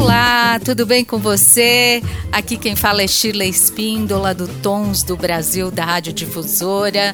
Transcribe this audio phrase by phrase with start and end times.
[0.00, 2.00] Olá, tudo bem com você?
[2.30, 7.12] Aqui quem fala é Shirley Espíndola, do Tons do Brasil, da Rádio Difusora.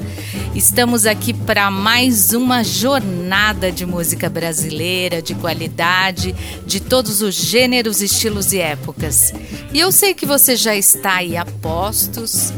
[0.55, 6.35] Estamos aqui para mais uma jornada de música brasileira, de qualidade,
[6.67, 9.33] de todos os gêneros, estilos e épocas.
[9.73, 12.53] E eu sei que você já está aí a postos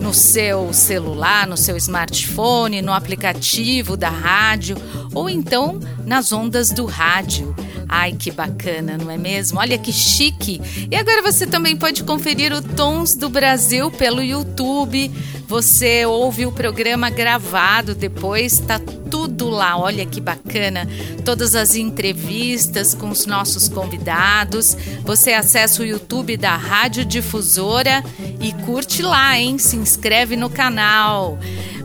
[0.00, 4.76] no seu celular, no seu smartphone, no aplicativo da rádio
[5.12, 7.54] ou então nas ondas do rádio.
[7.88, 9.58] Ai, que bacana, não é mesmo?
[9.58, 10.60] Olha que chique!
[10.90, 15.10] E agora você também pode conferir o Tons do Brasil pelo YouTube.
[15.46, 18.78] Você ouve o programa gravado depois, tá
[19.28, 19.78] tudo lá.
[19.78, 20.88] Olha que bacana.
[21.24, 24.76] Todas as entrevistas com os nossos convidados.
[25.04, 28.02] Você acessa o YouTube da Rádio Difusora
[28.40, 29.58] e curte lá, hein?
[29.58, 31.38] Se inscreve no canal.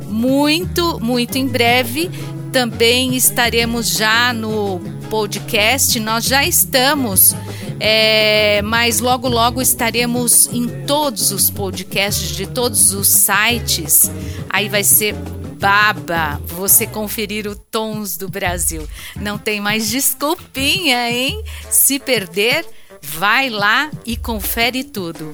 [0.08, 2.10] Muito, muito em breve
[2.54, 7.36] também estaremos já no podcast, nós já estamos,
[7.80, 14.10] é, mas logo logo estaremos em todos os podcasts de todos os sites.
[14.52, 15.16] Aí vai ser
[15.64, 18.86] baba você conferir o Tons do Brasil.
[19.16, 21.42] Não tem mais desculpinha, hein?
[21.72, 22.66] Se perder,
[23.02, 25.34] vai lá e confere tudo.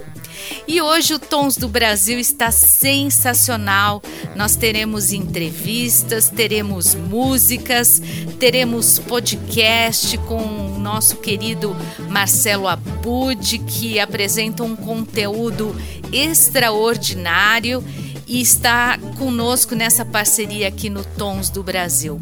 [0.68, 4.04] E hoje o Tons do Brasil está sensacional.
[4.36, 8.00] Nós teremos entrevistas, teremos músicas,
[8.40, 11.76] teremos podcast com o nosso querido
[12.08, 15.76] Marcelo Abud, que apresenta um conteúdo
[16.12, 17.84] extraordinário
[18.30, 22.22] e está conosco nessa parceria aqui no Tons do Brasil.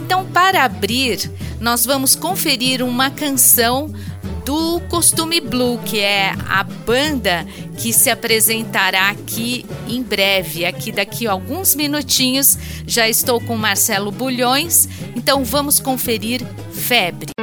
[0.00, 3.90] Então, para abrir, nós vamos conferir uma canção
[4.44, 7.46] do Costume Blue, que é a banda
[7.78, 10.66] que se apresentará aqui em breve.
[10.66, 17.33] Aqui daqui a alguns minutinhos já estou com Marcelo Bulhões, então vamos conferir Febre.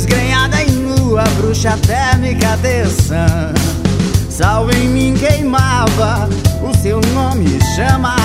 [0.00, 3.52] Desgrenhada em lua, bruxa térmica terçã
[4.30, 6.26] Sal em mim queimava,
[6.62, 8.16] o seu nome chama.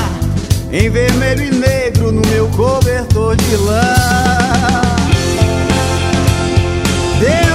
[0.71, 3.93] Em vermelho e negro no meu cobertor de lã.
[7.19, 7.54] Deus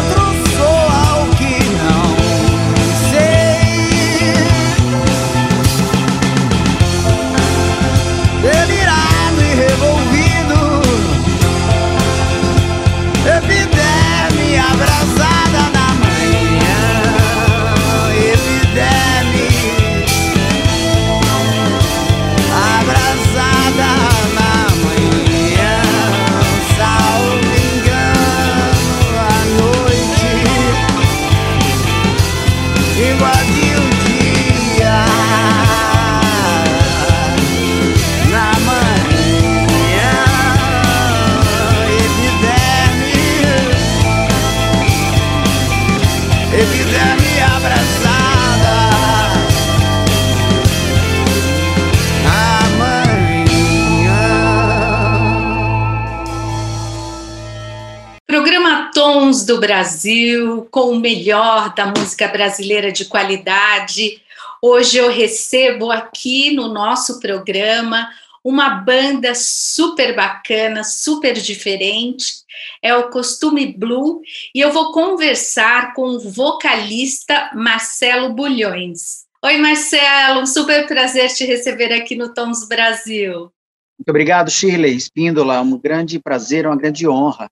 [59.50, 64.23] do Brasil, com o melhor da música brasileira de qualidade.
[64.62, 68.08] Hoje eu recebo aqui no nosso programa
[68.44, 72.44] uma banda super bacana, super diferente.
[72.81, 74.23] É o Costume Blue
[74.55, 79.25] e eu vou conversar com o vocalista Marcelo Bulhões.
[79.44, 83.52] Oi, Marcelo, um super prazer te receber aqui no Tons Brasil.
[83.99, 85.61] Muito obrigado, Shirley Espíndola.
[85.61, 87.50] Um grande prazer, uma grande honra.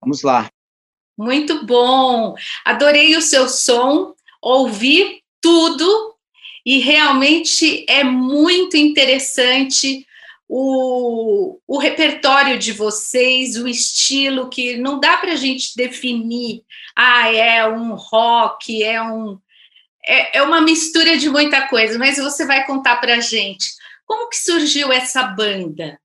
[0.00, 0.50] Vamos lá.
[1.16, 2.34] Muito bom.
[2.64, 6.14] Adorei o seu som, ouvi tudo
[6.64, 10.06] e realmente é muito interessante
[10.48, 16.62] o, o repertório de vocês, o estilo que não dá para a gente definir.
[16.94, 19.38] Ah, é um rock, é um
[20.04, 23.66] é, é uma mistura de muita coisa, mas você vai contar para a gente
[24.12, 25.98] como que surgiu essa banda?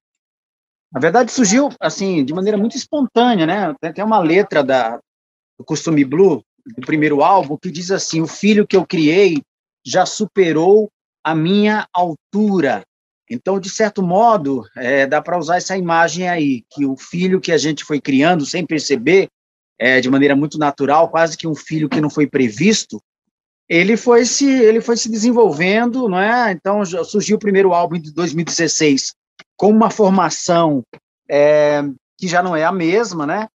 [0.98, 3.76] Na verdade, surgiu assim de maneira muito espontânea, né?
[3.94, 5.00] Tem, uma letra da
[5.56, 6.44] do Costume Blue,
[6.76, 9.44] do primeiro álbum, que diz assim: O filho que eu criei
[9.86, 10.90] já superou
[11.24, 12.82] a minha altura.
[13.30, 17.52] Então, de certo modo, é, dá para usar essa imagem aí, que o filho que
[17.52, 19.28] a gente foi criando sem perceber,
[19.78, 23.00] é, de maneira muito natural, quase que um filho que não foi previsto,
[23.70, 26.52] ele foi se ele foi se desenvolvendo, não é?
[26.54, 29.14] Então surgiu o primeiro álbum de 2016
[29.56, 30.84] com uma formação
[31.30, 31.84] é,
[32.18, 33.48] que já não é a mesma, né?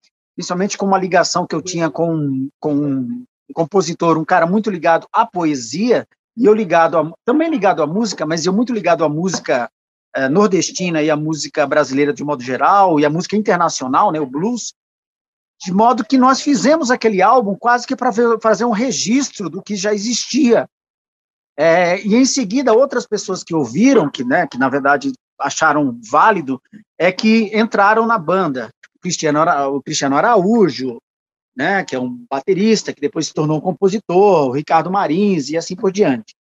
[0.40, 5.06] principalmente com uma ligação que eu tinha com, com um compositor, um cara muito ligado
[5.12, 6.06] à poesia,
[6.36, 9.70] e eu ligado a, também ligado à música, mas eu muito ligado à música
[10.14, 14.26] eh, nordestina e à música brasileira de modo geral, e à música internacional, né, o
[14.26, 14.72] blues,
[15.62, 18.10] de modo que nós fizemos aquele álbum quase que para
[18.40, 20.66] fazer um registro do que já existia.
[21.54, 26.60] É, e em seguida, outras pessoas que ouviram, que, né, que na verdade acharam válido,
[26.98, 28.70] é que entraram na banda.
[29.00, 29.40] Cristiano,
[29.74, 31.00] o Cristiano Araújo,
[31.56, 35.56] né, que é um baterista, que depois se tornou um compositor, o Ricardo Marins e
[35.56, 36.34] assim por diante.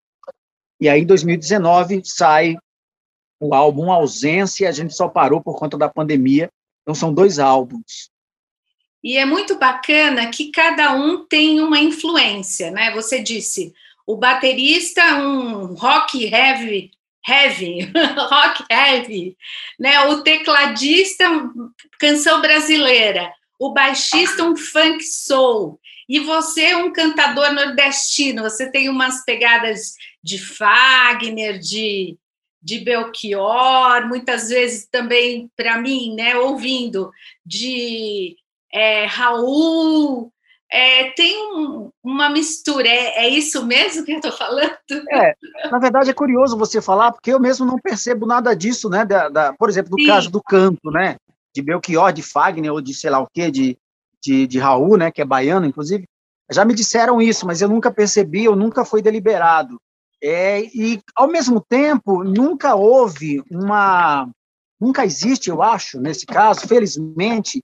[0.80, 2.56] E aí, em 2019, sai
[3.40, 6.50] o álbum Ausência, a gente só parou por conta da pandemia,
[6.82, 8.10] então são dois álbuns.
[9.02, 12.90] E é muito bacana que cada um tem uma influência, né?
[12.92, 13.72] Você disse,
[14.06, 16.90] o baterista, um rock heavy,
[17.26, 17.90] heavy,
[18.30, 19.36] rock heavy,
[19.78, 20.00] né?
[20.06, 21.24] O tecladista,
[21.98, 25.78] canção brasileira, o baixista, um funk soul,
[26.08, 32.18] e você, um cantador nordestino, você tem umas pegadas de Fagner, de,
[32.60, 37.12] de Belchior, muitas vezes também, para mim, né, ouvindo,
[37.46, 38.34] de
[38.74, 40.32] é, Raul,
[40.72, 44.70] é, tem um, uma mistura, é, é, isso mesmo que eu estou falando?
[45.10, 45.34] É,
[45.70, 49.04] na verdade é curioso você falar, porque eu mesmo não percebo nada disso, né?
[49.04, 50.06] Da, da por exemplo, do Sim.
[50.06, 51.16] caso do canto, né?
[51.52, 53.76] De Belchior, de Fagner, ou de sei lá o quê, de,
[54.22, 55.10] de, de Raul, né?
[55.10, 56.04] Que é baiano, inclusive.
[56.52, 59.76] Já me disseram isso, mas eu nunca percebi, eu nunca foi deliberado.
[60.22, 64.28] É, e, ao mesmo tempo, nunca houve uma.
[64.80, 67.60] Nunca existe, eu acho, nesse caso, felizmente,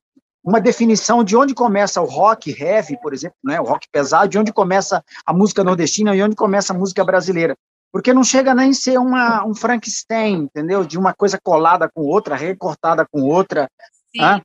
[0.46, 4.38] uma definição de onde começa o rock heavy, por exemplo, né, o rock pesado, de
[4.38, 7.56] onde começa a música nordestina e onde começa a música brasileira.
[7.90, 10.84] Porque não chega nem a ser uma, um Frankenstein, entendeu?
[10.84, 13.68] De uma coisa colada com outra, recortada com outra.
[14.14, 14.40] Né?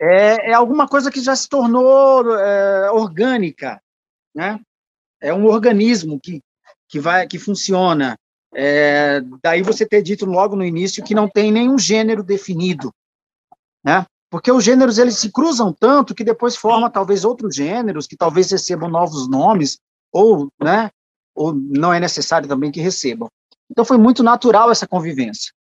[0.00, 3.80] É, é alguma coisa que já se tornou é, orgânica,
[4.34, 4.58] né?
[5.20, 6.40] É um organismo que,
[6.88, 8.16] que, vai, que funciona.
[8.52, 12.92] É, daí você ter dito logo no início que não tem nenhum gênero definido,
[13.84, 14.04] né?
[14.34, 18.50] Porque os gêneros eles se cruzam tanto que depois forma talvez outros gêneros que talvez
[18.50, 19.78] recebam novos nomes
[20.12, 20.90] ou, né,
[21.32, 23.28] ou não é necessário também que recebam.
[23.70, 25.52] Então foi muito natural essa convivência.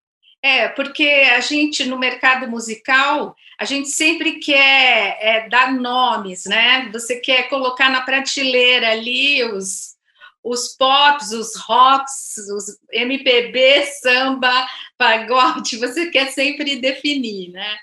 [0.42, 6.90] É, porque a gente no mercado musical, a gente sempre quer é, dar nomes, né?
[6.92, 9.94] Você quer colocar na prateleira ali os,
[10.44, 17.78] os pops, os rocks, os MPB, samba, pagode, você quer sempre definir, né?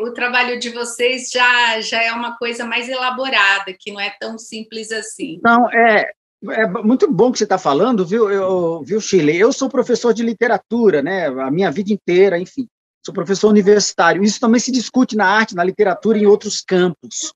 [0.00, 4.38] O trabalho de vocês já, já é uma coisa mais elaborada, que não é tão
[4.38, 5.40] simples assim.
[5.42, 6.10] Não, é,
[6.50, 9.38] é muito bom que você está falando, viu, eu, viu, Chile?
[9.38, 12.66] Eu sou professor de literatura, né, a minha vida inteira, enfim,
[13.04, 14.22] sou professor universitário.
[14.22, 17.32] Isso também se discute na arte, na literatura e em outros campos,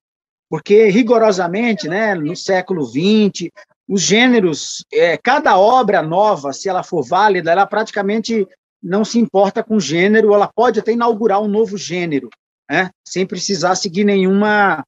[0.48, 3.50] porque rigorosamente, né, no século XX,
[3.88, 8.46] os gêneros, é, cada obra nova, se ela for válida, ela praticamente
[8.86, 12.30] não se importa com gênero, ela pode até inaugurar um novo gênero,
[12.70, 14.84] né, sem precisar seguir nenhuma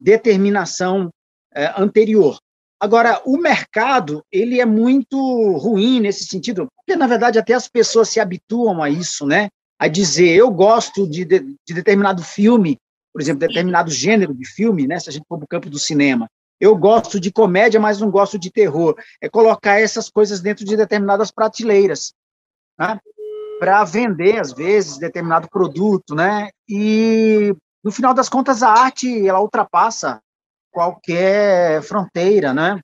[0.00, 1.10] determinação
[1.54, 2.38] é, anterior.
[2.80, 5.16] Agora, o mercado, ele é muito
[5.58, 9.50] ruim nesse sentido, porque, na verdade, até as pessoas se habituam a isso, né?
[9.78, 12.78] A dizer, eu gosto de, de, de determinado filme,
[13.12, 14.98] por exemplo, determinado gênero de filme, né?
[14.98, 16.26] Se a gente for para o campo do cinema.
[16.58, 18.96] Eu gosto de comédia, mas não gosto de terror.
[19.20, 22.12] É colocar essas coisas dentro de determinadas prateleiras,
[22.76, 22.98] né?
[23.62, 26.50] Para vender, às vezes, determinado produto, né?
[26.68, 27.54] E,
[27.84, 30.20] no final das contas, a arte, ela ultrapassa
[30.72, 32.80] qualquer fronteira, né?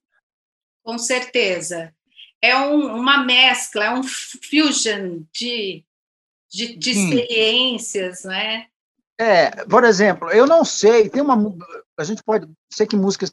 [0.84, 1.92] Com certeza.
[2.40, 5.84] É um, uma mescla, é um fusion de,
[6.48, 8.66] de, de experiências, né?
[9.20, 11.36] É, por exemplo, eu não sei, tem uma.
[11.98, 12.48] A gente pode.
[12.72, 13.26] Sei que música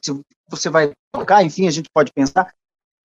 [0.48, 2.52] você vai tocar, enfim, a gente pode pensar.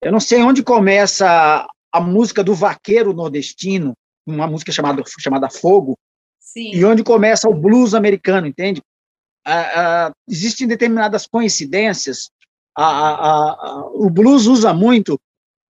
[0.01, 3.93] Eu não sei onde começa a música do vaqueiro nordestino,
[4.29, 5.97] uma música chamada, chamada Fogo,
[6.39, 6.71] Sim.
[6.73, 8.81] e onde começa o blues americano, entende?
[9.45, 12.29] Ah, ah, existem determinadas coincidências.
[12.77, 15.19] Ah, o blues usa muito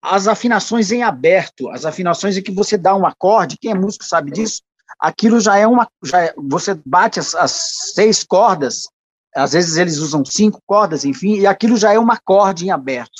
[0.02, 4.06] as afinações em aberto, as afinações em que você dá um acorde, quem é músico
[4.06, 4.62] sabe disso,
[5.00, 5.88] aquilo já é uma.
[6.04, 7.52] Já é, você bate as, as,
[7.94, 8.88] seis cordas,
[9.36, 13.20] às vezes eles usam cinco cordas, enfim, e aquilo já é um acorde em aberto.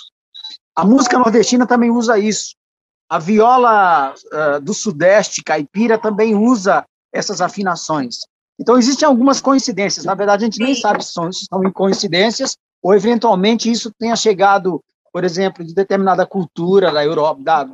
[0.76, 2.56] A música nordestina também usa isso.
[3.10, 8.20] A viola uh, do Sudeste, caipira, também usa essas afinações.
[8.60, 10.06] Então, existem algumas coincidências.
[10.06, 14.16] Na verdade, a gente nem sabe se são, se são coincidências ou, eventualmente, isso tenha
[14.16, 17.68] chegado, por exemplo, de determinada cultura da Europa, da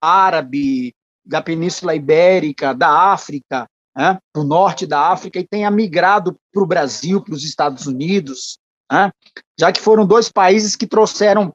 [0.00, 0.94] árabe,
[1.24, 6.66] da Península Ibérica, da África, né, do norte da África, e tenha migrado para o
[6.66, 8.58] Brasil, para os Estados Unidos,
[8.90, 9.10] né,
[9.58, 11.52] já que foram dois países que trouxeram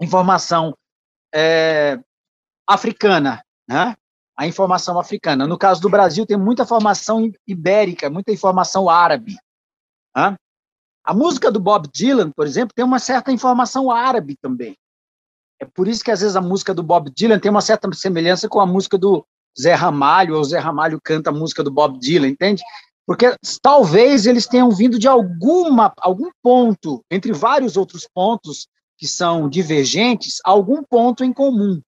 [0.00, 0.74] informação
[1.34, 1.98] é,
[2.66, 3.94] africana, né,
[4.36, 5.46] a informação africana.
[5.46, 9.36] No caso do Brasil, tem muita formação ibérica, muita informação árabe.
[10.14, 10.36] Né?
[11.02, 14.76] A música do Bob Dylan, por exemplo, tem uma certa informação árabe também.
[15.58, 18.46] É por isso que, às vezes, a música do Bob Dylan tem uma certa semelhança
[18.48, 19.24] com a música do
[19.58, 22.62] Zé Ramalho, ou Zé Ramalho canta a música do Bob Dylan, entende?
[23.06, 28.68] Porque talvez eles tenham vindo de alguma, algum ponto, entre vários outros pontos
[28.98, 31.80] que são divergentes, algum ponto em comum.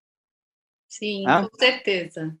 [0.89, 2.35] Sim, com certeza.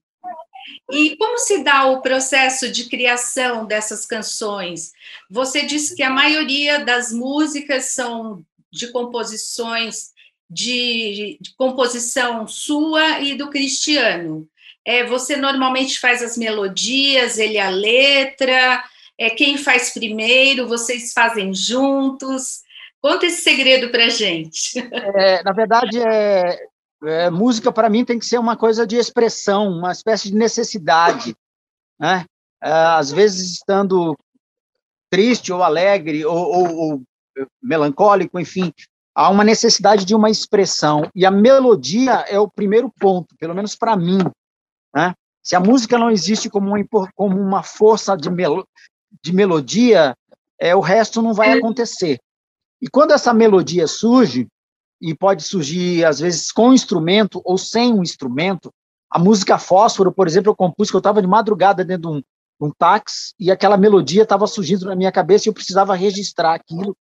[0.91, 4.91] E como se dá o processo de criação dessas canções?
[5.29, 10.11] Você disse que a maioria das músicas são de composições
[10.49, 14.47] de, de composição sua e do Cristiano.
[14.83, 18.83] É, você normalmente faz as melodias, ele a letra.
[19.17, 20.67] É quem faz primeiro?
[20.67, 22.61] Vocês fazem juntos?
[23.01, 24.79] Conta esse segredo para gente.
[25.15, 26.59] É, na verdade, é,
[27.03, 31.35] é, música para mim tem que ser uma coisa de expressão, uma espécie de necessidade,
[31.99, 32.25] né?
[32.61, 34.17] É, às vezes estando
[35.09, 37.01] triste ou alegre ou, ou, ou,
[37.61, 38.73] melancólico, enfim,
[39.15, 43.75] há uma necessidade de uma expressão e a melodia é o primeiro ponto, pelo menos
[43.75, 44.19] para mim,
[44.93, 45.13] né?
[45.41, 48.67] Se a música não existe como uma, como uma força de, melo,
[49.23, 50.13] de melodia,
[50.59, 52.19] é, o resto não vai acontecer.
[52.81, 54.47] E quando essa melodia surge,
[55.01, 58.71] e pode surgir, às vezes, com um instrumento ou sem um instrumento.
[59.09, 62.67] A música Fósforo, por exemplo, eu compus que eu estava de madrugada dentro de um,
[62.67, 66.95] um táxi e aquela melodia estava surgindo na minha cabeça e eu precisava registrar aquilo,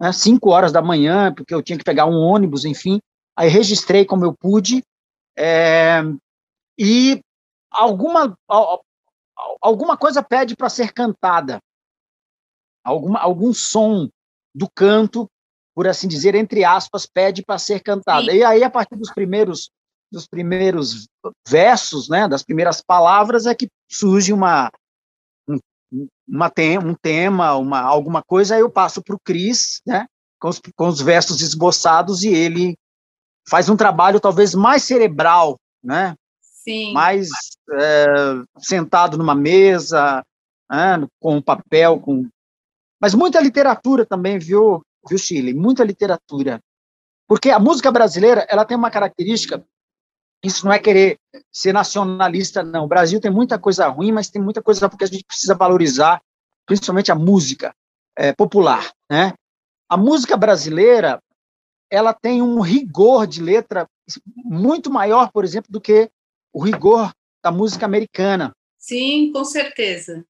[0.00, 3.00] né, cinco horas da manhã, porque eu tinha que pegar um ônibus, enfim.
[3.36, 4.82] Aí registrei como eu pude
[5.36, 6.02] é,
[6.78, 7.20] e
[7.70, 8.36] alguma,
[9.60, 11.60] alguma coisa pede para ser cantada,
[12.84, 14.08] alguma, algum som
[14.54, 15.30] do canto
[15.74, 18.30] por assim dizer, entre aspas, pede para ser cantada.
[18.30, 18.38] Sim.
[18.38, 19.70] E aí, a partir dos primeiros,
[20.10, 21.08] dos primeiros
[21.48, 24.70] versos, né, das primeiras palavras, é que surge uma,
[25.48, 25.58] um,
[26.28, 26.52] uma
[26.84, 30.06] um tema, uma, alguma coisa, aí eu passo para o Cris, né,
[30.40, 32.76] com os, com os versos esboçados, e ele
[33.48, 36.92] faz um trabalho talvez mais cerebral, né, Sim.
[36.92, 37.28] mais
[37.72, 38.06] é,
[38.58, 40.22] sentado numa mesa,
[40.70, 42.28] né, com papel, com
[43.00, 45.52] mas muita literatura também, viu, viu, Chile?
[45.52, 46.62] Muita literatura.
[47.28, 49.64] Porque a música brasileira, ela tem uma característica,
[50.42, 51.18] isso não é querer
[51.52, 52.84] ser nacionalista, não.
[52.84, 56.20] O Brasil tem muita coisa ruim, mas tem muita coisa porque a gente precisa valorizar,
[56.64, 57.74] principalmente a música
[58.16, 59.34] é, popular, né?
[59.88, 61.20] A música brasileira,
[61.90, 63.86] ela tem um rigor de letra
[64.36, 66.10] muito maior, por exemplo, do que
[66.52, 67.12] o rigor
[67.42, 68.52] da música americana.
[68.78, 70.24] Sim, com certeza.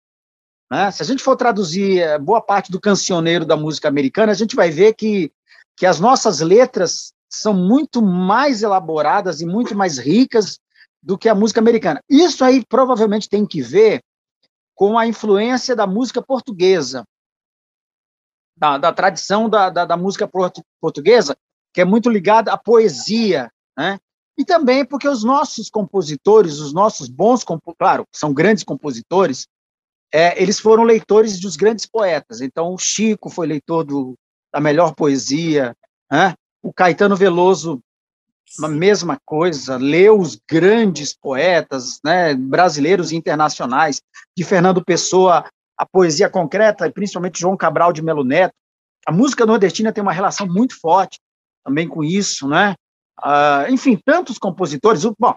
[0.71, 0.91] Né?
[0.91, 4.55] Se a gente for traduzir eh, boa parte do cancioneiro da música americana, a gente
[4.55, 5.33] vai ver que,
[5.77, 10.61] que as nossas letras são muito mais elaboradas e muito mais ricas
[11.03, 12.01] do que a música americana.
[12.09, 14.03] Isso aí provavelmente tem que ver
[14.75, 17.05] com a influência da música portuguesa,
[18.57, 20.29] da, da tradição da, da, da, música
[20.81, 21.37] portuguesa,
[21.73, 23.99] que é muito ligada à poesia, né?
[24.39, 27.45] E também porque os nossos compositores, os nossos bons,
[27.79, 29.47] claro, são grandes compositores,
[30.13, 32.41] é, eles foram leitores dos grandes poetas.
[32.41, 34.17] Então, o Chico foi leitor do,
[34.53, 35.75] da melhor poesia,
[36.11, 36.35] né?
[36.63, 37.81] o Caetano Veloso,
[38.63, 44.03] a mesma coisa, leu os grandes poetas né, brasileiros e internacionais,
[44.37, 45.45] de Fernando Pessoa,
[45.79, 48.55] a poesia concreta, e principalmente João Cabral de Melo Neto.
[49.07, 51.19] A música nordestina tem uma relação muito forte
[51.65, 52.75] também com isso, né?
[53.23, 55.05] Uh, enfim, tantos compositores.
[55.19, 55.37] Bom,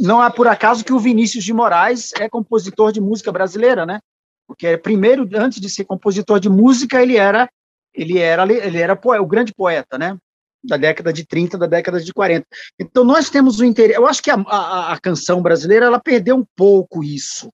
[0.00, 4.00] não é por acaso que o Vinícius de Moraes é compositor de música brasileira, né?
[4.46, 7.48] Porque primeiro, antes de ser compositor de música, ele era
[7.94, 10.16] ele era ele era o grande poeta, né?
[10.64, 12.46] Da década de 30, da década de 40.
[12.80, 13.98] Então nós temos o interesse.
[13.98, 17.50] Eu acho que a, a, a canção brasileira ela perdeu um pouco isso,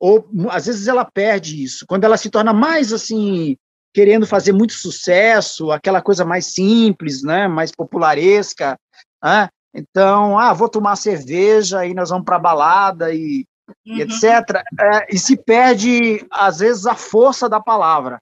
[0.00, 3.56] ou às vezes ela perde isso quando ela se torna mais assim
[3.94, 7.46] querendo fazer muito sucesso, aquela coisa mais simples, né?
[7.46, 8.78] Mais popularesca.
[9.22, 9.48] Né?
[9.74, 13.46] Então, ah, vou tomar cerveja e nós vamos para balada e,
[13.86, 13.96] uhum.
[13.96, 14.62] e etc.
[14.78, 18.20] É, e se perde, às vezes, a força da palavra.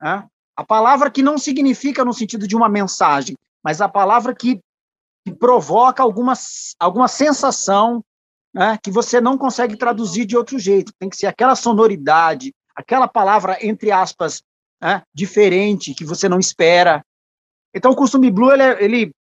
[0.00, 0.26] Né?
[0.56, 4.60] A palavra que não significa no sentido de uma mensagem, mas a palavra que,
[5.24, 6.34] que provoca alguma,
[6.78, 8.04] alguma sensação
[8.52, 10.92] né, que você não consegue traduzir de outro jeito.
[10.98, 14.42] Tem que ser aquela sonoridade, aquela palavra, entre aspas,
[14.80, 17.04] né, diferente, que você não espera.
[17.74, 19.12] Então, o costume blue, ele, é, ele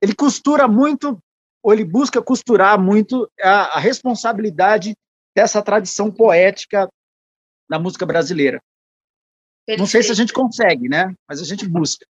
[0.00, 1.20] ele costura muito,
[1.62, 4.94] ou ele busca costurar muito a, a responsabilidade
[5.34, 6.88] dessa tradição poética
[7.68, 8.60] da música brasileira.
[9.66, 9.80] Perfeito.
[9.80, 11.14] Não sei se a gente consegue, né?
[11.28, 12.06] Mas a gente busca.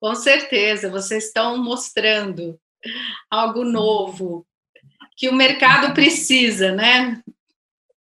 [0.00, 2.60] Com certeza, vocês estão mostrando
[3.30, 4.46] algo novo
[5.16, 7.22] que o mercado precisa, né?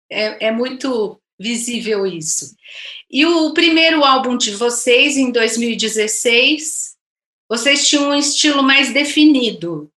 [0.10, 2.56] É, é, muito visível isso.
[3.10, 6.93] E o primeiro álbum de vocês, em 2016,
[7.50, 9.90] vocês tinham um estilo mais definido.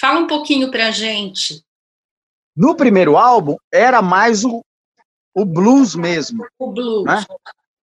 [0.00, 1.62] Fala um pouquinho para a gente.
[2.56, 4.64] No primeiro álbum, era mais o,
[5.34, 6.46] o blues mesmo.
[6.58, 7.04] O blues.
[7.04, 7.24] Né?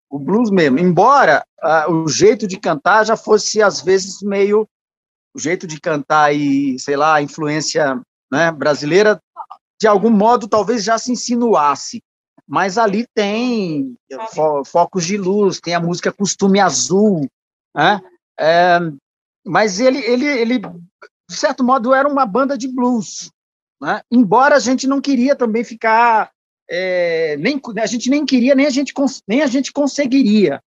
[0.08, 0.78] O blues mesmo.
[0.78, 4.66] Embora uh, o jeito de cantar já fosse, às vezes, meio.
[5.34, 8.00] O jeito de cantar e, sei lá, a influência
[8.32, 9.20] né, brasileira,
[9.78, 12.02] de algum modo, talvez já se insinuasse.
[12.46, 13.94] Mas ali tem
[14.32, 17.28] fo focos de luz, tem a música Costume Azul,
[17.74, 18.00] né?
[18.38, 18.78] É,
[19.46, 23.30] mas ele, ele, ele, de certo modo, era uma banda de blues.
[23.80, 24.00] Né?
[24.10, 26.30] Embora a gente não queria também ficar.
[26.68, 28.92] É, nem, a gente nem queria, nem a gente,
[29.28, 30.60] nem a gente conseguiria.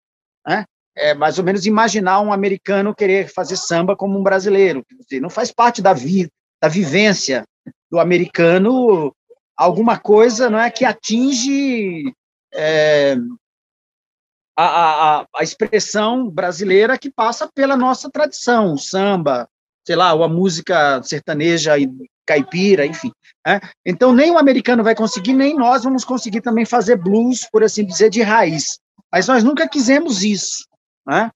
[0.47, 0.65] Né?
[0.97, 4.85] É, mais ou menos imaginar um americano querer fazer samba como um brasileiro.
[5.21, 6.29] Não faz parte da, vi,
[6.63, 7.45] da vivência
[7.91, 9.13] do americano
[9.59, 12.15] alguma coisa não é que atinge
[12.55, 13.17] é,
[14.61, 19.49] a, a, a expressão brasileira que passa pela nossa tradição, o samba,
[19.87, 21.89] sei lá, ou a música sertaneja e
[22.27, 23.13] caipira, enfim.
[23.47, 23.61] Né?
[23.87, 27.87] Então, nem o americano vai conseguir, nem nós vamos conseguir também fazer blues, por assim
[27.87, 28.81] dizer, de raiz.
[29.13, 30.67] Mas nós nunca quisemos isso.
[31.07, 31.31] Né?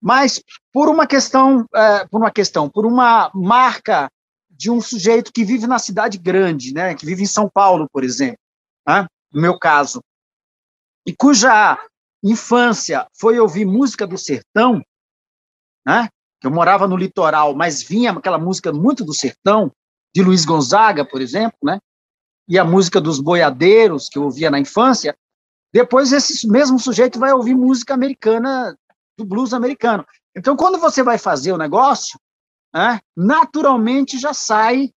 [0.00, 0.40] Mas
[0.72, 4.08] por uma questão, é, por uma questão, por uma marca
[4.48, 8.02] de um sujeito que vive na cidade grande, né, que vive em São Paulo, por
[8.02, 8.38] exemplo,
[8.86, 10.02] né, no meu caso,
[11.06, 11.78] e cuja
[12.22, 14.82] infância foi ouvir música do sertão,
[15.86, 16.08] né?
[16.42, 19.72] Eu morava no litoral, mas vinha aquela música muito do sertão,
[20.14, 21.78] de Luiz Gonzaga, por exemplo, né?
[22.48, 25.16] E a música dos boiadeiros, que eu ouvia na infância.
[25.72, 28.76] Depois, esse mesmo sujeito vai ouvir música americana,
[29.16, 30.06] do blues americano.
[30.34, 32.18] Então, quando você vai fazer o negócio,
[32.72, 34.90] né, naturalmente já sai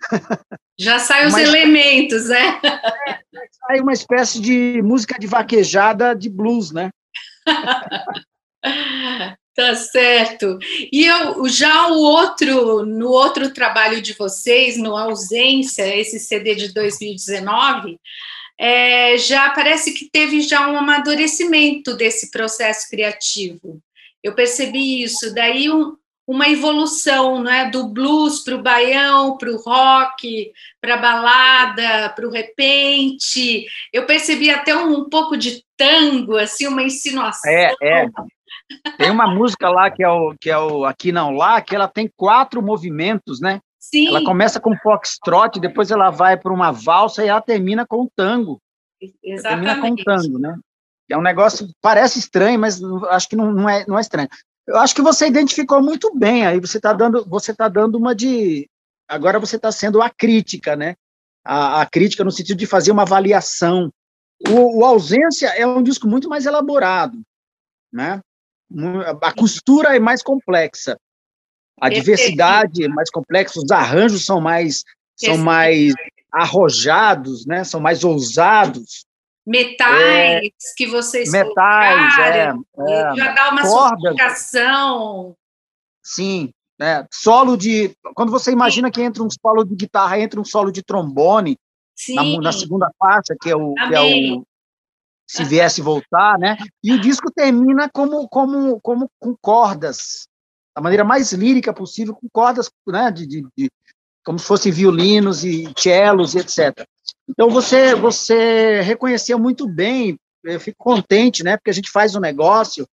[0.78, 2.60] já saem os Mas, elementos, né?
[2.62, 3.18] É,
[3.66, 6.90] sai uma espécie de música de vaquejada de blues, né?
[9.54, 10.58] tá certo.
[10.92, 16.72] E eu, já o outro, no outro trabalho de vocês, no Ausência, esse CD de
[16.74, 17.98] 2019,
[18.58, 23.80] é, já parece que teve já um amadurecimento desse processo criativo.
[24.22, 25.34] Eu percebi isso.
[25.34, 27.70] Daí um, uma evolução não é?
[27.70, 33.66] do blues para o baião, para o rock, para a balada, para o repente.
[33.92, 37.50] Eu percebi até um, um, pouco de tango, assim, uma insinuação.
[37.50, 38.08] É, é.
[38.98, 41.86] Tem uma música lá que é o que é o aqui não lá, que ela
[41.86, 43.60] tem quatro movimentos, né?
[43.78, 44.08] Sim.
[44.08, 48.10] Ela começa com foxtrot, depois ela vai para uma valsa e ela termina com o
[48.16, 48.60] tango.
[49.22, 49.42] Exatamente.
[49.42, 50.58] Termina com o tango, né?
[51.08, 54.28] É um negócio parece estranho, mas acho que não, não é não é estranho.
[54.66, 56.46] Eu acho que você identificou muito bem.
[56.46, 58.68] Aí você está dando, você tá dando uma de.
[59.08, 60.96] Agora você está sendo a crítica, né?
[61.44, 63.92] A, a, crítica no sentido de fazer uma avaliação.
[64.48, 67.18] O, o, ausência é um disco muito mais elaborado,
[67.92, 68.20] né?
[69.22, 70.98] A costura é mais complexa,
[71.80, 74.82] a diversidade é mais complexa, os arranjos são mais
[75.14, 75.94] são mais
[76.32, 77.62] arrojados, né?
[77.62, 79.06] São mais ousados
[79.46, 80.40] metais é,
[80.76, 85.36] que vocês metais, é, é, já dá uma sofisticação.
[86.02, 90.44] Sim, é, solo de quando você imagina que entra um solo de guitarra, entra um
[90.44, 91.56] solo de trombone
[92.10, 94.46] na, na, segunda faixa que é o, que é o
[95.26, 96.56] se viesse voltar, né?
[96.82, 100.28] E o disco termina como como como com cordas,
[100.74, 103.10] da maneira mais lírica possível, com cordas, né?
[103.10, 103.70] De, de, de
[104.24, 106.86] como se fossem violinos e cellos e etc.
[107.28, 111.56] Então você você reconheceu muito bem, eu fico contente, né?
[111.56, 112.86] Porque a gente faz um negócio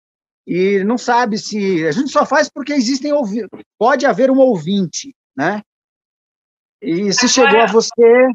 [0.46, 5.14] e não sabe se a gente só faz porque existem ouvintes, pode haver um ouvinte,
[5.36, 5.62] né?
[6.82, 8.28] E se Agora, chegou a você,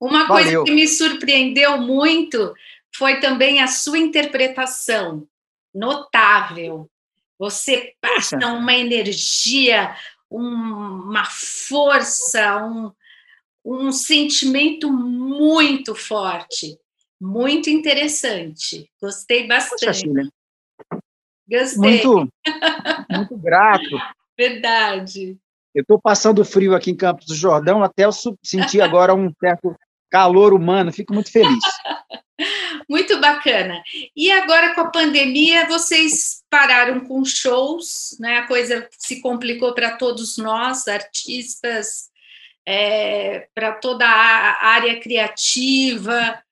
[0.00, 0.60] uma valeu.
[0.60, 2.54] coisa que me surpreendeu muito
[2.94, 5.26] foi também a sua interpretação
[5.74, 6.88] notável.
[7.38, 9.96] Você passa uma energia,
[10.30, 12.92] uma força, um,
[13.64, 16.78] um sentimento muito forte,
[17.20, 18.90] muito interessante.
[19.00, 20.06] Gostei bastante.
[20.08, 20.30] Poxa,
[21.48, 21.78] Gostei.
[21.78, 22.28] Muito,
[23.10, 23.96] muito grato.
[24.36, 25.36] Verdade.
[25.74, 29.74] Eu estou passando frio aqui em Campos do Jordão, até eu sentir agora um certo
[30.10, 31.62] calor humano, fico muito feliz.
[32.88, 33.82] muito bacana.
[34.14, 38.38] E agora com a pandemia, vocês pararam com shows, né?
[38.38, 42.10] A coisa se complicou para todos nós, artistas,
[42.66, 46.42] é, para toda a área criativa,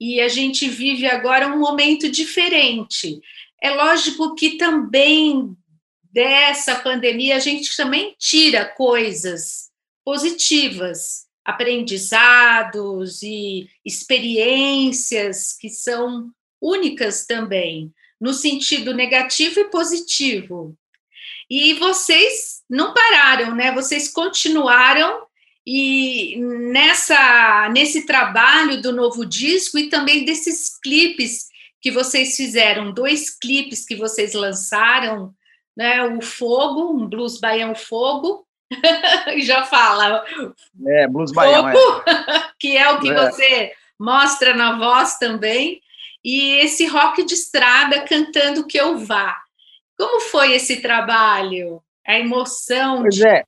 [0.00, 3.20] e a gente vive agora um momento diferente.
[3.62, 5.54] É lógico que também
[6.02, 9.70] dessa pandemia a gente também tira coisas
[10.04, 16.30] positivas, aprendizados e experiências que são
[16.60, 20.76] únicas também, no sentido negativo e positivo.
[21.48, 23.72] E vocês não pararam, né?
[23.72, 25.26] Vocês continuaram
[25.72, 31.46] e nessa nesse trabalho do novo disco e também desses clipes
[31.80, 35.32] que vocês fizeram, dois clipes que vocês lançaram,
[35.76, 36.02] né?
[36.02, 38.44] O Fogo, um blues baião Fogo,
[39.38, 40.24] já fala.
[40.88, 41.74] É, blues baião, é.
[42.58, 43.14] que é o que é.
[43.14, 45.80] você mostra na voz também,
[46.24, 49.40] e esse rock de estrada cantando que eu vá.
[49.96, 51.80] Como foi esse trabalho?
[52.04, 53.02] A emoção.
[53.02, 53.24] Pois de...
[53.24, 53.44] é.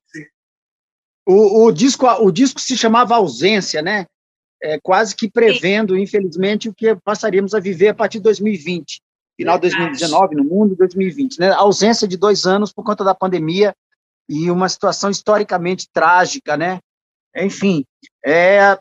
[1.26, 4.06] O, o, disco, o disco se chamava Ausência, né?
[4.62, 6.02] É, quase que prevendo, Sim.
[6.02, 9.00] infelizmente, o que passaríamos a viver a partir de 2020,
[9.36, 11.50] final de 2019 no mundo, 2020, né?
[11.50, 13.74] A ausência de dois anos por conta da pandemia
[14.28, 16.78] e uma situação historicamente trágica, né?
[17.36, 17.84] Enfim,
[18.24, 18.78] é,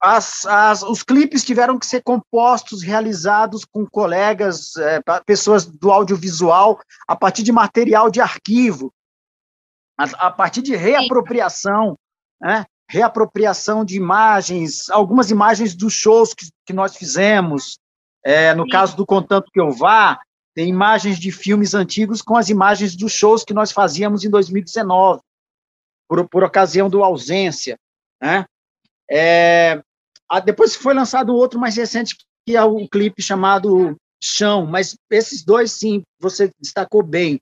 [0.00, 6.80] as, as, os clipes tiveram que ser compostos, realizados com colegas, é, pessoas do audiovisual,
[7.06, 8.92] a partir de material de arquivo,
[10.00, 11.96] a, a partir de reapropriação,
[12.40, 12.64] né?
[12.88, 17.78] reapropriação de imagens, algumas imagens dos shows que, que nós fizemos.
[18.24, 18.70] É, no Sim.
[18.70, 20.20] caso do Contanto Que Eu Vá,
[20.54, 25.20] tem imagens de filmes antigos com as imagens dos shows que nós fazíamos em 2019,
[26.08, 27.78] por, por ocasião do ausência.
[28.20, 28.44] Né?
[29.10, 29.80] É,
[30.44, 35.72] depois foi lançado outro mais recente, que é um clipe chamado Chão, mas esses dois,
[35.72, 37.40] sim, você destacou bem.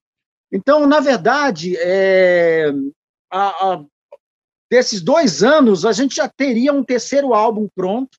[0.51, 2.73] Então, na verdade, é,
[3.31, 3.85] a, a,
[4.71, 8.19] desses dois anos, a gente já teria um terceiro álbum pronto.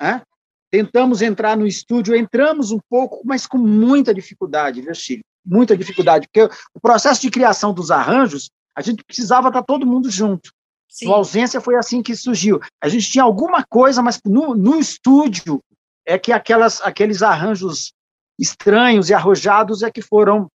[0.00, 0.22] Né?
[0.70, 5.22] Tentamos entrar no estúdio, entramos um pouco, mas com muita dificuldade, viu, Chile?
[5.44, 10.10] Muita dificuldade, porque o processo de criação dos arranjos, a gente precisava estar todo mundo
[10.10, 10.50] junto.
[10.88, 11.10] Sim.
[11.10, 12.60] A ausência foi assim que surgiu.
[12.82, 15.62] A gente tinha alguma coisa, mas no, no estúdio
[16.04, 17.92] é que aquelas, aqueles arranjos
[18.38, 20.48] estranhos e arrojados é que foram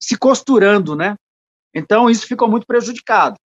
[0.00, 1.14] se costurando, né?
[1.74, 3.36] Então, isso ficou muito prejudicado,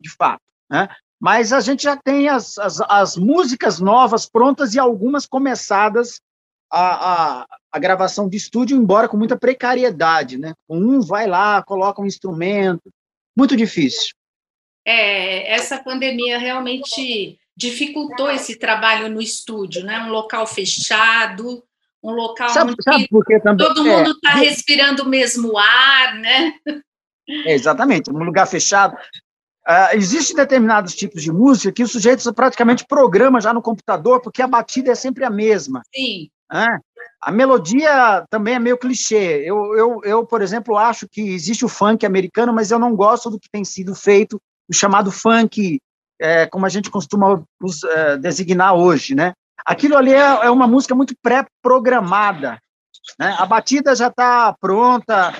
[0.00, 0.42] de fato.
[0.70, 0.88] Né?
[1.20, 6.20] Mas a gente já tem as, as, as músicas novas prontas e algumas começadas
[6.70, 10.54] a, a, a, gravação de estúdio, embora com muita precariedade, né?
[10.66, 12.90] Um vai lá, coloca um instrumento,
[13.36, 14.14] muito difícil.
[14.84, 20.00] É, essa pandemia realmente dificultou esse trabalho no estúdio, né?
[20.00, 21.62] Um local fechado,
[22.02, 23.08] um local sabe, onde sabe
[23.42, 26.54] também, todo mundo está é, respirando o mesmo ar, né?
[27.46, 28.96] É, exatamente, um lugar fechado.
[29.66, 34.42] Uh, Existem determinados tipos de música que o sujeito praticamente programa já no computador, porque
[34.42, 35.82] a batida é sempre a mesma.
[35.94, 36.28] Sim.
[36.52, 36.80] Né?
[37.20, 39.42] A melodia também é meio clichê.
[39.44, 43.30] Eu, eu, eu, por exemplo, acho que existe o funk americano, mas eu não gosto
[43.30, 45.80] do que tem sido feito, o chamado funk,
[46.20, 49.32] é, como a gente costuma os, é, designar hoje, né?
[49.64, 52.58] Aquilo ali é, é uma música muito pré-programada.
[53.18, 53.34] Né?
[53.38, 55.34] A batida já está pronta,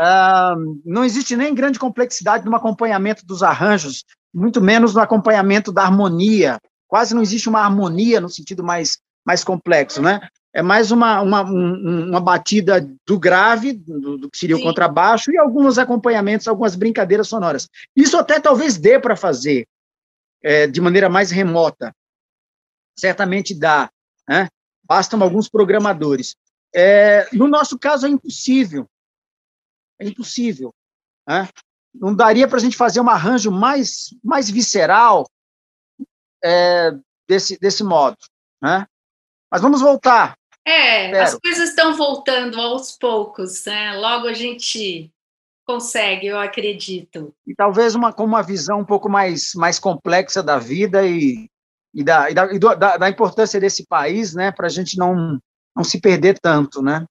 [0.00, 5.82] uh, não existe nem grande complexidade no acompanhamento dos arranjos, muito menos no acompanhamento da
[5.82, 6.58] harmonia.
[6.88, 10.20] Quase não existe uma harmonia no sentido mais, mais complexo, né?
[10.54, 14.62] É mais uma, uma, uma batida do grave, do, do que seria Sim.
[14.62, 17.70] o contrabaixo, e alguns acompanhamentos, algumas brincadeiras sonoras.
[17.96, 19.66] Isso até talvez dê para fazer
[20.42, 21.94] é, de maneira mais remota,
[22.96, 23.90] certamente dá,
[24.28, 24.48] né?
[24.84, 26.36] bastam alguns programadores.
[26.74, 28.88] É, no nosso caso, é impossível.
[29.98, 30.74] É impossível.
[31.26, 31.48] Né?
[31.94, 35.26] Não daria para a gente fazer um arranjo mais, mais visceral
[36.42, 36.92] é,
[37.28, 38.16] desse, desse modo.
[38.60, 38.86] Né?
[39.50, 40.36] Mas vamos voltar.
[40.64, 41.24] É, Espero.
[41.24, 43.64] as coisas estão voltando aos poucos.
[43.66, 43.94] Né?
[43.94, 45.12] Logo a gente
[45.66, 47.34] consegue, eu acredito.
[47.46, 51.48] E talvez uma, com uma visão um pouco mais, mais complexa da vida e,
[51.94, 55.38] e, da, e, da, e da, da, importância desse país, né, para a gente não,
[55.76, 57.04] não se perder tanto, né?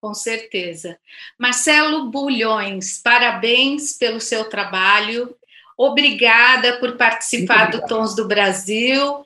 [0.00, 0.98] Com certeza.
[1.38, 5.34] Marcelo Bulhões, parabéns pelo seu trabalho.
[5.76, 9.24] Obrigada por participar do Tons do Brasil.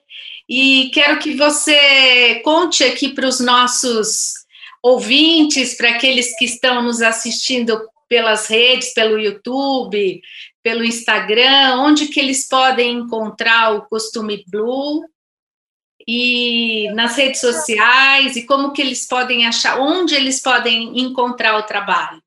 [0.49, 4.45] E quero que você conte aqui para os nossos
[4.83, 10.21] ouvintes, para aqueles que estão nos assistindo pelas redes, pelo YouTube,
[10.65, 15.05] pelo Instagram, onde que eles podem encontrar o Costume Blue
[16.09, 21.65] e nas redes sociais e como que eles podem achar, onde eles podem encontrar o
[21.65, 22.21] trabalho?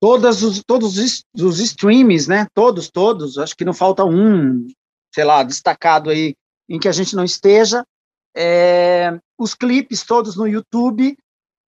[0.00, 2.48] Todos os, todos os, streams, né?
[2.52, 3.38] Todos, todos.
[3.38, 4.66] Acho que não falta um,
[5.14, 6.34] sei lá, destacado aí
[6.68, 7.84] em que a gente não esteja.
[8.34, 11.16] É, os clipes todos no YouTube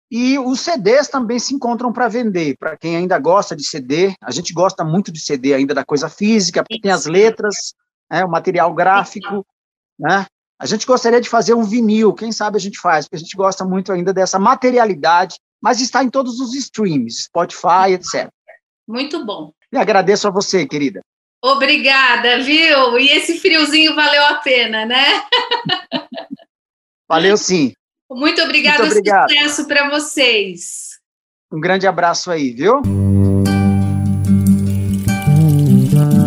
[0.10, 4.14] e os CDs também se encontram para vender, para quem ainda gosta de CD.
[4.22, 7.74] A gente gosta muito de CD ainda da coisa física, porque tem as letras,
[8.10, 9.46] né, o material gráfico.
[10.00, 10.26] Né?
[10.58, 13.36] A gente gostaria de fazer um vinil, quem sabe a gente faz, porque a gente
[13.36, 18.30] gosta muito ainda dessa materialidade, mas está em todos os streams, Spotify, etc.
[18.88, 19.52] Muito bom.
[19.72, 21.02] E agradeço a você, querida.
[21.44, 22.98] Obrigada, viu?
[22.98, 25.06] E esse friozinho valeu a pena, né?
[27.08, 27.74] Valeu sim.
[28.10, 29.30] Muito obrigada, Muito obrigado.
[29.30, 30.98] sucesso para vocês.
[31.52, 32.82] Um grande abraço aí, viu?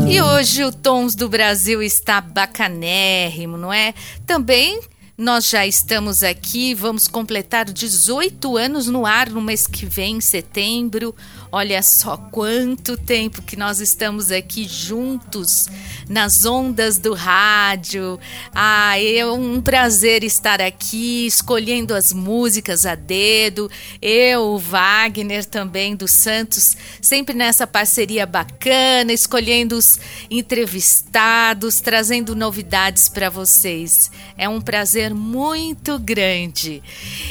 [0.08, 3.94] E hoje o Tons do Brasil está bacanérrimo, não é?
[4.26, 4.80] Também
[5.16, 10.20] nós já estamos aqui, vamos completar 18 anos no ar no mês que vem, em
[10.20, 11.14] setembro.
[11.52, 15.66] Olha só quanto tempo que nós estamos aqui juntos
[16.10, 18.18] nas ondas do rádio.
[18.52, 23.70] Ah, é um prazer estar aqui escolhendo as músicas a dedo.
[24.02, 33.08] Eu, o Wagner também do Santos, sempre nessa parceria bacana, escolhendo os entrevistados, trazendo novidades
[33.08, 34.10] para vocês.
[34.36, 36.82] É um prazer muito grande.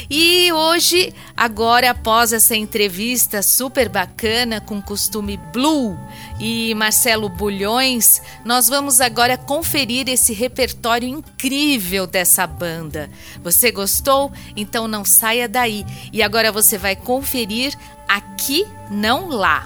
[0.08, 5.98] E hoje, agora após essa entrevista super bacana, com costume blue
[6.40, 13.10] e Marcelo Bulhões, nós vamos agora conferir esse repertório incrível dessa banda.
[13.44, 14.32] Você gostou?
[14.56, 15.84] Então não saia daí.
[16.12, 17.76] E agora você vai conferir
[18.08, 19.64] aqui, não lá.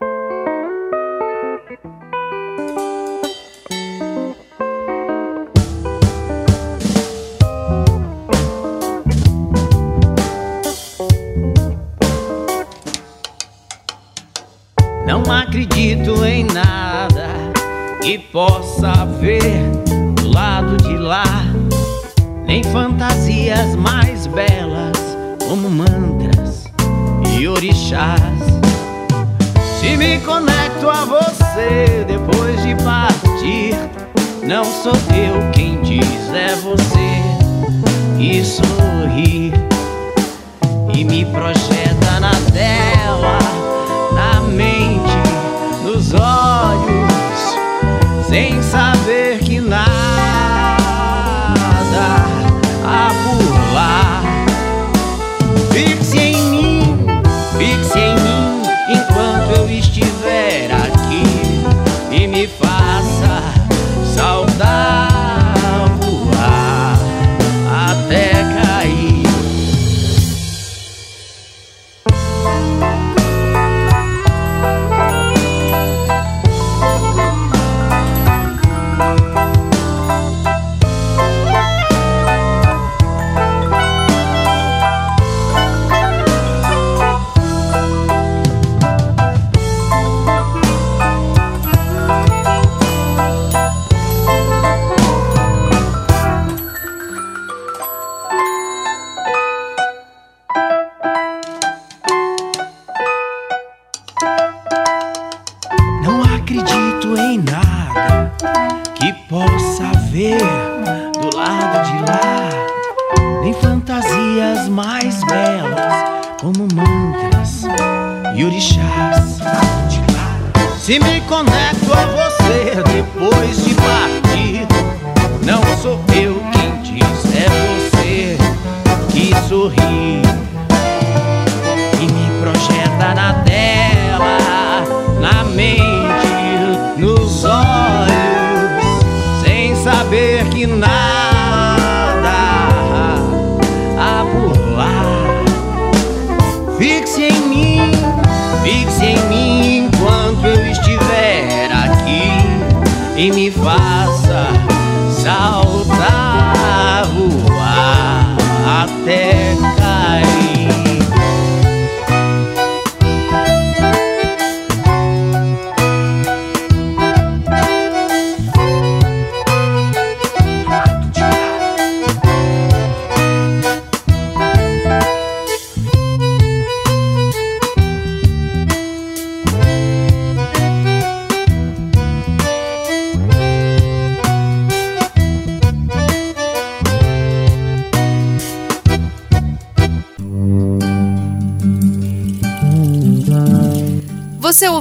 [15.55, 17.29] Acredito em nada
[18.03, 19.71] que possa ver
[20.17, 21.45] do lado de lá,
[22.45, 24.99] nem fantasias mais belas
[25.49, 26.64] como mantras
[27.38, 28.21] e orixás.
[29.79, 33.77] Se me conecto a você depois de partir,
[34.43, 37.23] não sou eu quem diz, é você
[38.19, 39.53] que sorri
[40.93, 42.94] e me projeta na tela,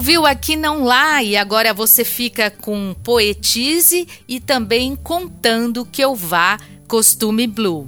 [0.03, 6.13] ouviu aqui não lá e agora você fica com Poetize e também contando que eu
[6.13, 6.57] vá
[6.89, 7.87] Costume Blue.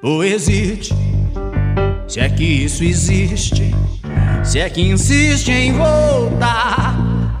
[0.00, 0.94] Poesite,
[2.06, 3.72] se é que isso existe,
[4.44, 6.87] se é que insiste em voltar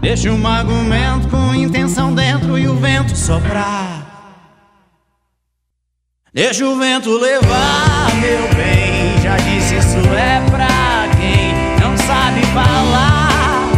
[0.08, 4.56] Deixa um argumento com intenção dentro e o vento soprar.
[6.32, 9.20] Deixa o vento levar, meu bem.
[9.22, 13.68] Já disse isso é pra quem não sabe falar.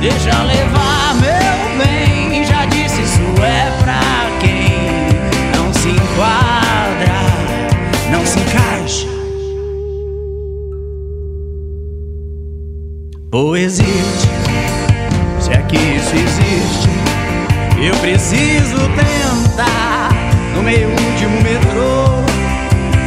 [0.00, 2.44] Deixa levar, meu bem.
[2.44, 7.18] Já disse isso é pra quem não se enquadra,
[8.12, 9.08] não se encaixa.
[13.28, 14.47] Poesia
[15.68, 16.88] que isso existe.
[17.80, 20.10] Eu preciso tentar.
[20.54, 22.24] No meio último metrô,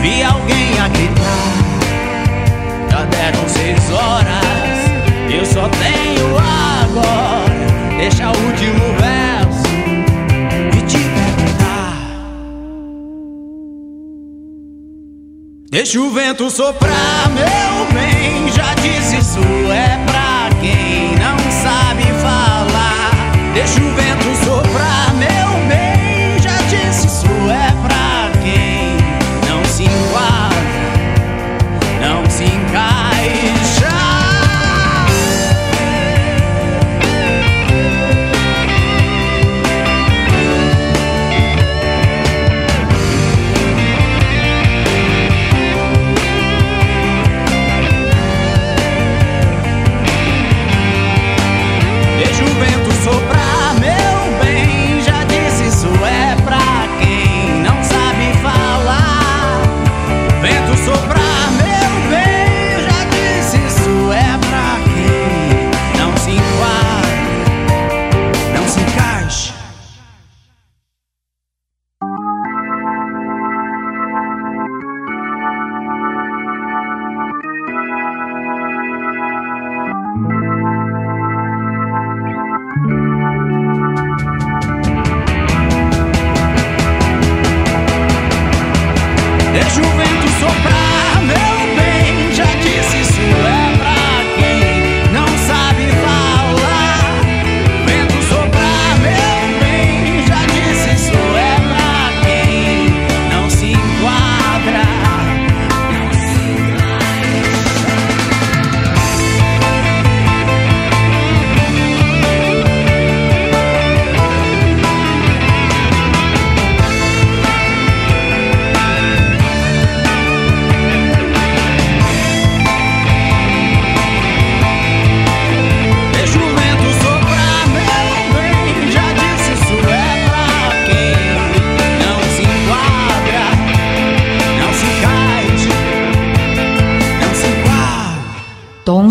[0.02, 1.62] vi alguém a gritar.
[2.90, 7.52] Já deram seis horas, eu só tenho agora.
[7.98, 9.68] Deixa o último verso
[10.78, 11.98] e te perguntar.
[15.70, 18.51] Deixa o vento soprar, meu bem.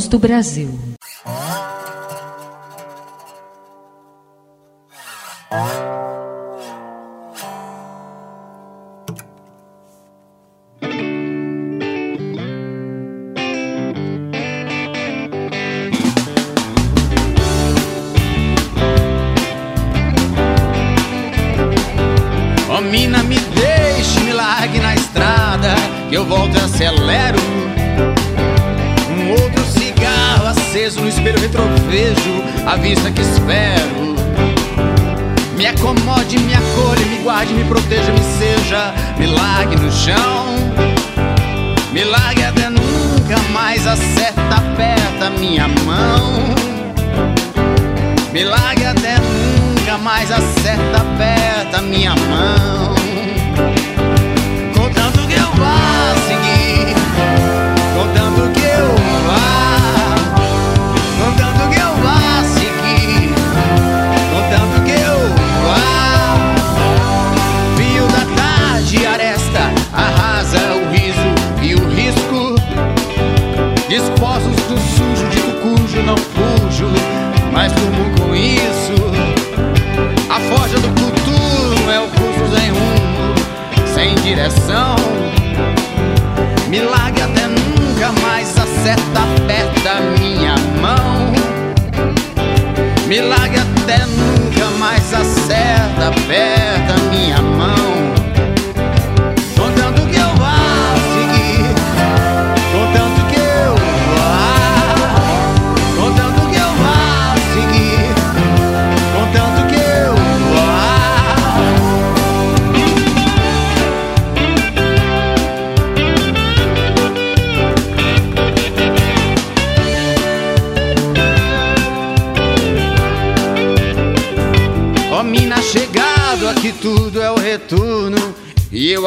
[0.08, 0.89] Do Brasil.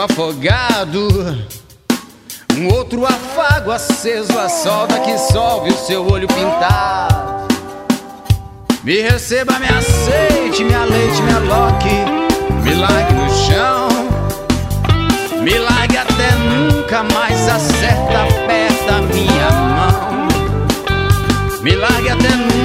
[0.03, 1.07] afogado.
[2.55, 7.47] Um outro afago aceso, a solda que solve o seu olho pintado.
[8.83, 11.95] Me receba, me aceite, me aleite, me aloque,
[12.63, 13.87] milagre no chão.
[15.41, 20.27] Milagre até nunca mais, acerta, aperta minha mão.
[21.61, 22.62] Milagre até nunca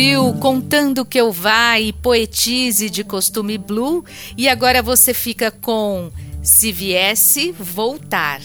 [0.00, 0.40] ouviu uhum.
[0.40, 4.02] Contando Que Eu Vá e Poetize de Costume Blue.
[4.36, 6.10] E agora você fica com
[6.42, 8.40] Se Viesse Voltar.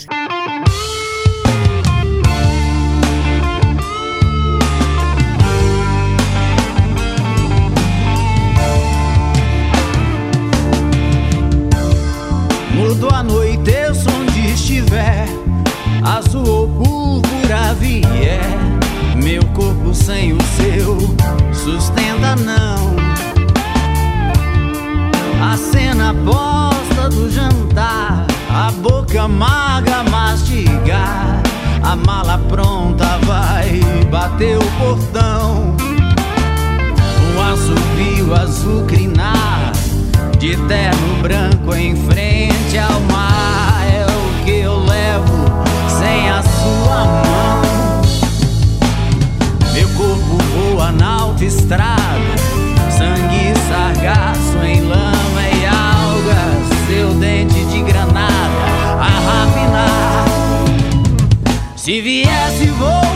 [12.73, 15.25] Mudo a noite, eu onde estiver,
[16.03, 18.64] azul ou púrpura vier.
[32.37, 33.79] pronta vai
[34.09, 35.75] bater o portão.
[37.33, 39.71] Um assobio azul crinar,
[40.39, 43.83] de terno branco em frente ao mar.
[43.87, 45.45] É o que eu levo
[45.99, 47.61] sem a sua mão.
[49.73, 52.04] Meu corpo voa na autoestrada
[61.85, 63.14] Se viesse voo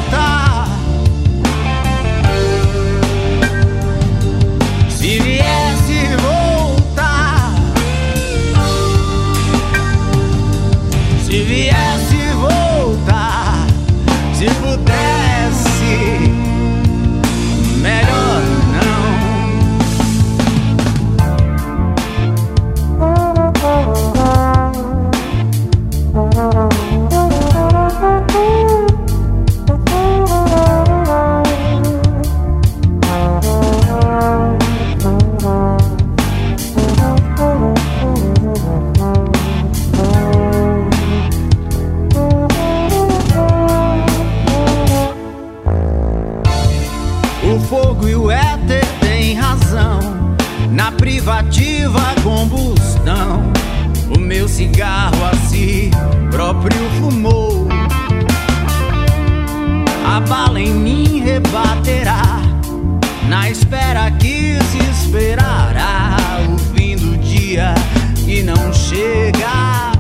[63.28, 66.16] na espera que se esperará
[66.52, 67.74] o fim do dia
[68.16, 69.92] que não chega.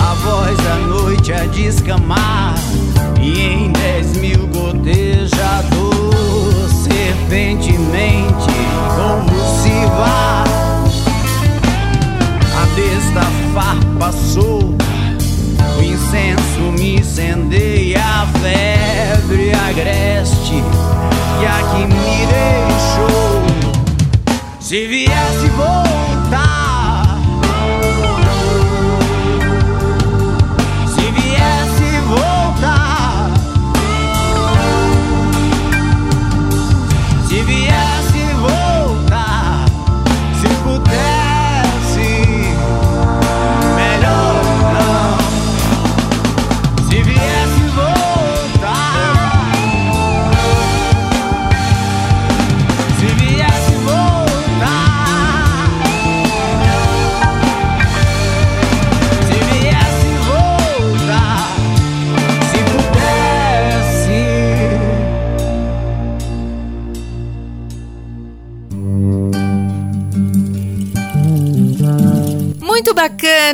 [0.00, 2.54] A voz da noite a descamar
[3.20, 3.57] e em
[24.68, 25.17] Se viesse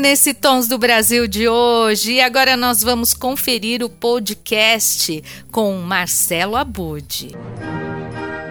[0.04, 2.12] bacana esse Tons do Brasil de hoje.
[2.12, 7.34] E agora nós vamos conferir o podcast com Marcelo Abud.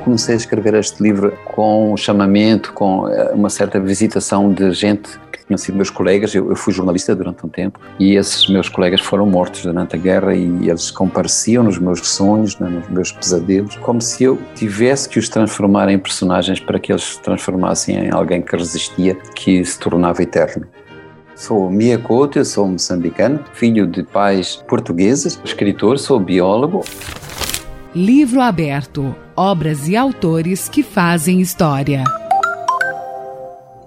[0.04, 5.46] Comecei a escrever este livro com chamamento, com eh, uma certa visitação de gente que
[5.46, 6.34] tinham sido meus colegas.
[6.34, 10.00] Eu, eu, fui jornalista durante um tempo e esses meus colegas foram mortos durante a
[10.00, 15.08] guerra e eles compareciam nos meus sonhos, né, nos meus pesadelos, como se eu tivesse
[15.08, 19.64] que os transformar em personagens para que eles se transformassem em alguém que resistia, que
[19.64, 20.68] se tornava eterno.
[21.36, 26.84] Sou Mia Couto, sou moçambicano, filho de pais portugueses, escritor, sou biólogo.
[27.96, 32.04] Livro aberto: obras e autores que fazem história.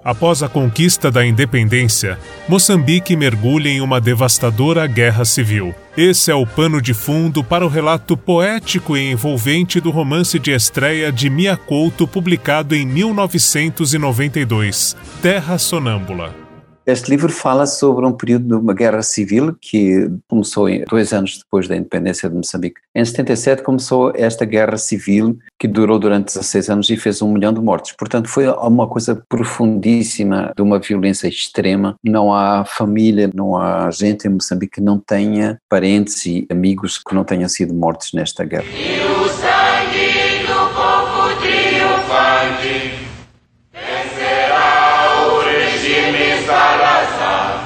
[0.03, 2.17] Após a conquista da independência,
[2.47, 5.75] Moçambique mergulha em uma devastadora guerra civil.
[5.97, 10.51] Esse é o pano de fundo para o relato poético e envolvente do romance de
[10.51, 16.46] estreia de Mia Couto, publicado em 1992, Terra Sonâmbula.
[16.87, 21.67] Este livro fala sobre um período de uma guerra civil que começou dois anos depois
[21.67, 22.79] da independência de Moçambique.
[22.95, 27.51] Em 77 começou esta guerra civil que durou durante 16 anos e fez um milhão
[27.51, 27.91] de mortes.
[27.91, 31.97] Portanto, foi uma coisa profundíssima, de uma violência extrema.
[32.01, 37.13] Não há família, não há gente em Moçambique que não tenha parentes e amigos que
[37.13, 39.26] não tenham sido mortos nesta guerra.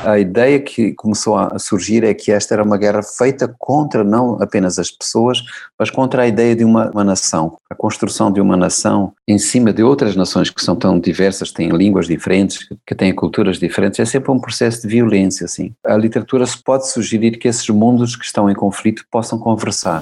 [0.03, 4.41] A ideia que começou a surgir é que esta era uma guerra feita contra não
[4.41, 5.43] apenas as pessoas,
[5.77, 7.57] mas contra a ideia de uma, uma nação.
[7.69, 11.69] A construção de uma nação em cima de outras nações que são tão diversas, têm
[11.69, 15.45] línguas diferentes, que têm culturas diferentes, é sempre um processo de violência.
[15.45, 15.71] Assim.
[15.85, 20.01] A literatura se pode sugerir que esses mundos que estão em conflito possam conversar.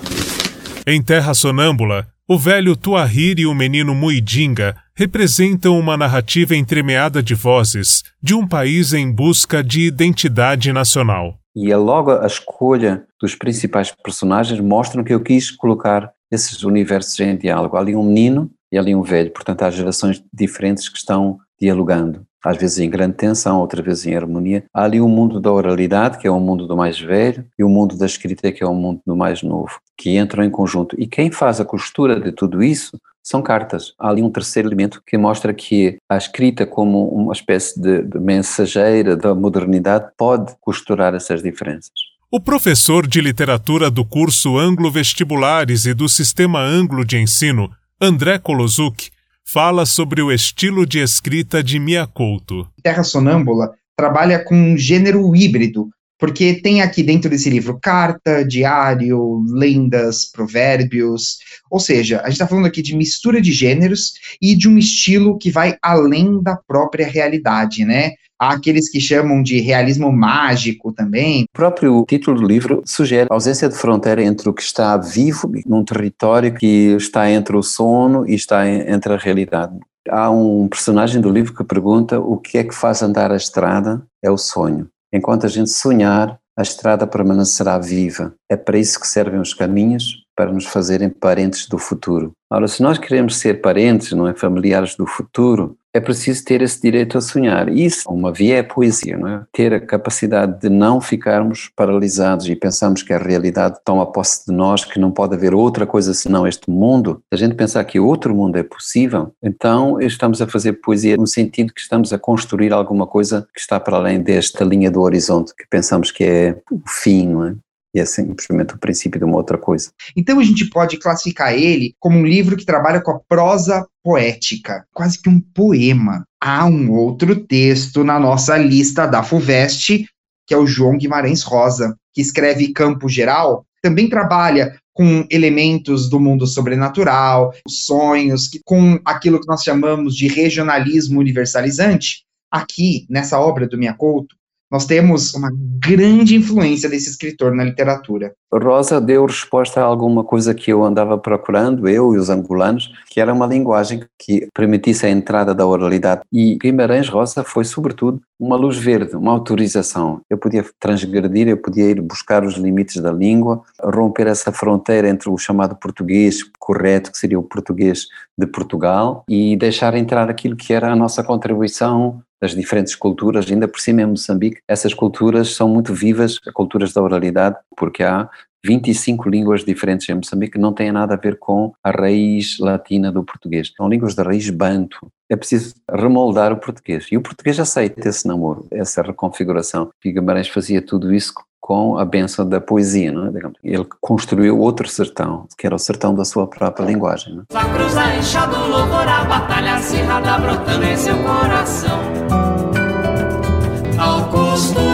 [0.87, 7.33] Em Terra Sonâmbula, o velho Tuahir e o menino Muidinga representam uma narrativa entremeada de
[7.33, 11.39] vozes de um país em busca de identidade nacional.
[11.55, 17.19] E é logo a escolha dos principais personagens mostram que eu quis colocar esses universos
[17.19, 17.75] em diálogo.
[17.75, 22.57] Ali um menino e ali um velho, portanto há gerações diferentes que estão dialogando às
[22.57, 24.63] vezes em grande tensão, outras vezes em harmonia.
[24.73, 27.63] Há ali o um mundo da oralidade, que é o mundo do mais velho, e
[27.63, 30.95] o mundo da escrita, que é o mundo do mais novo, que entram em conjunto.
[30.99, 33.93] E quem faz a costura de tudo isso são cartas.
[33.99, 38.19] Há ali um terceiro elemento que mostra que a escrita, como uma espécie de, de
[38.19, 41.91] mensageira da modernidade, pode costurar essas diferenças.
[42.31, 48.37] O professor de literatura do curso Anglo Vestibulares e do Sistema Anglo de Ensino, André
[48.37, 49.09] Kolozuki,
[49.51, 52.67] fala sobre o estilo de escrita de Mia Couto.
[52.83, 55.89] Terra Sonâmbula trabalha com um gênero híbrido,
[56.19, 61.37] porque tem aqui dentro desse livro carta, diário, lendas, provérbios,
[61.71, 65.37] ou seja, a gente está falando aqui de mistura de gêneros e de um estilo
[65.37, 68.11] que vai além da própria realidade, né?
[68.37, 71.43] Há aqueles que chamam de realismo mágico também.
[71.43, 75.51] O próprio título do livro sugere a ausência de fronteira entre o que está vivo
[75.65, 79.77] num território que está entre o sono e está entre a realidade.
[80.09, 84.01] Há um personagem do livro que pergunta o que é que faz andar a estrada?
[84.23, 84.87] É o sonho.
[85.13, 88.33] Enquanto a gente sonhar, a estrada permanecerá viva.
[88.49, 92.33] É para isso que servem os caminhos, para nos fazerem parentes do futuro.
[92.51, 96.81] Ora, se nós queremos ser parentes, não é, familiares do futuro, é preciso ter esse
[96.81, 97.69] direito a sonhar.
[97.69, 99.43] Isso, uma via é a poesia, não é?
[99.51, 104.53] Ter a capacidade de não ficarmos paralisados e pensarmos que a realidade toma posse de
[104.53, 107.21] nós, que não pode haver outra coisa senão este mundo.
[107.31, 111.73] A gente pensar que outro mundo é possível, então estamos a fazer poesia no sentido
[111.73, 115.65] que estamos a construir alguma coisa que está para além desta linha do horizonte que
[115.69, 117.55] pensamos que é o fim, não é?
[117.93, 119.91] E é simplesmente o princípio de uma outra coisa.
[120.15, 124.85] Então a gente pode classificar ele como um livro que trabalha com a prosa poética,
[124.93, 126.23] quase que um poema.
[126.41, 130.05] Há um outro texto na nossa lista da FUVEST,
[130.47, 136.19] que é o João Guimarães Rosa, que escreve Campo Geral, também trabalha com elementos do
[136.19, 142.25] mundo sobrenatural, sonhos, com aquilo que nós chamamos de regionalismo universalizante.
[142.51, 144.35] Aqui, nessa obra do Minha Couto,
[144.71, 145.49] nós temos uma
[145.79, 148.33] grande influência desse escritor na literatura.
[148.51, 153.19] Rosa deu resposta a alguma coisa que eu andava procurando, eu e os angolanos, que
[153.19, 156.21] era uma linguagem que permitisse a entrada da oralidade.
[156.31, 160.21] E Guimarães Rosa foi, sobretudo, uma luz verde, uma autorização.
[160.29, 165.29] Eu podia transgredir, eu podia ir buscar os limites da língua, romper essa fronteira entre
[165.29, 168.07] o chamado português correto, que seria o português
[168.37, 173.67] de Portugal, e deixar entrar aquilo que era a nossa contribuição das diferentes culturas, ainda
[173.67, 178.29] por cima em Moçambique, essas culturas são muito vivas, culturas da oralidade, porque há
[178.65, 183.11] 25 línguas diferentes em Moçambique que não têm nada a ver com a raiz latina
[183.11, 183.71] do português.
[183.75, 185.11] São línguas da raiz banto.
[185.29, 187.07] É preciso remoldar o português.
[187.11, 189.89] E o português aceita esse namoro, essa reconfiguração.
[190.03, 191.33] E Guimarães fazia tudo isso
[191.69, 193.31] com a benção da poesia, não é?
[193.63, 197.35] Ele construiu outro sertão, que era o sertão da sua própria linguagem.
[197.35, 197.73] Não é?
[197.77, 201.99] cruzar enxado, louvor, a batalha acirrada brotando em seu coração.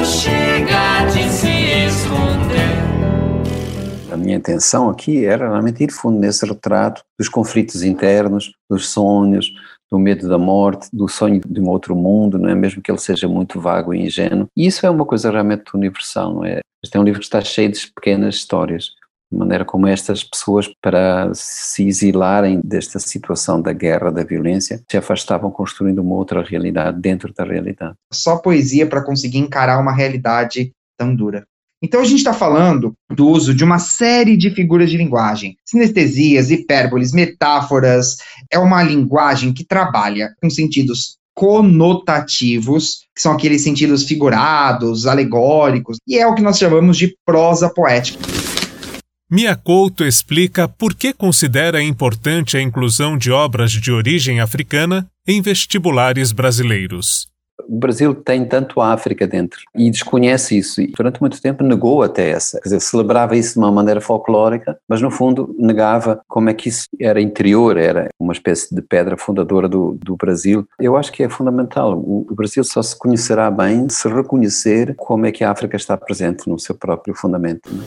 [0.03, 1.47] Chega de se
[1.87, 2.75] esconder.
[4.11, 9.49] A minha intenção aqui era realmente ir fundo nesse retrato dos conflitos internos, dos sonhos,
[9.95, 12.55] do medo da morte, do sonho de um outro mundo, não é?
[12.55, 14.47] Mesmo que ele seja muito vago e ingênuo.
[14.55, 16.59] E isso é uma coisa realmente universal, não é?
[16.83, 18.91] Este é um livro que está cheio de pequenas histórias,
[19.31, 24.97] de maneira como estas pessoas, para se exilarem desta situação da guerra, da violência, se
[24.97, 27.95] afastavam construindo uma outra realidade dentro da realidade.
[28.13, 31.47] Só poesia para conseguir encarar uma realidade tão dura.
[31.83, 36.49] Então a gente está falando do uso de uma série de figuras de linguagem, sinestesias,
[36.49, 38.17] hipérboles, metáforas.
[38.51, 46.17] É uma linguagem que trabalha com sentidos conotativos, que são aqueles sentidos figurados, alegóricos, e
[46.17, 48.19] é o que nós chamamos de prosa poética.
[49.29, 55.41] Mia Couto explica por que considera importante a inclusão de obras de origem africana em
[55.41, 57.27] vestibulares brasileiros.
[57.67, 62.03] O Brasil tem tanto a África dentro e desconhece isso e durante muito tempo negou
[62.03, 66.49] até essa, quer dizer, celebrava isso de uma maneira folclórica, mas no fundo negava como
[66.49, 70.67] é que isso era interior, era uma espécie de pedra fundadora do, do Brasil.
[70.79, 75.25] Eu acho que é fundamental, o, o Brasil só se conhecerá bem se reconhecer como
[75.25, 77.69] é que a África está presente no seu próprio fundamento.
[77.71, 77.83] Né?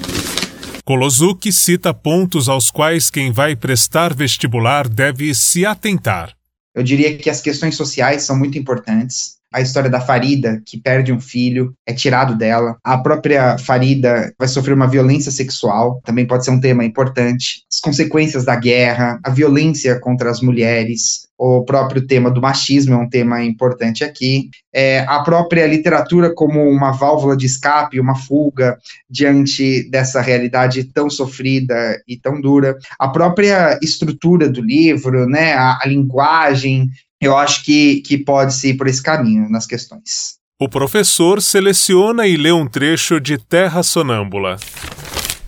[0.88, 6.32] Kolozuki cita pontos aos quais quem vai prestar vestibular deve se atentar.
[6.74, 11.12] Eu diria que as questões sociais são muito importantes a história da Farida, que perde
[11.12, 12.76] um filho, é tirado dela.
[12.84, 17.62] A própria Farida vai sofrer uma violência sexual, também pode ser um tema importante.
[17.72, 22.96] As consequências da guerra, a violência contra as mulheres, o próprio tema do machismo é
[22.96, 24.51] um tema importante aqui.
[24.74, 28.76] É, a própria literatura como uma válvula de escape, uma fuga
[29.09, 32.76] diante dessa realidade tão sofrida e tão dura.
[32.99, 36.90] A própria estrutura do livro, né, a, a linguagem
[37.20, 40.38] eu acho que, que pode-se ir por esse caminho nas questões.
[40.60, 44.56] O professor seleciona e lê um trecho de Terra Sonâmbula.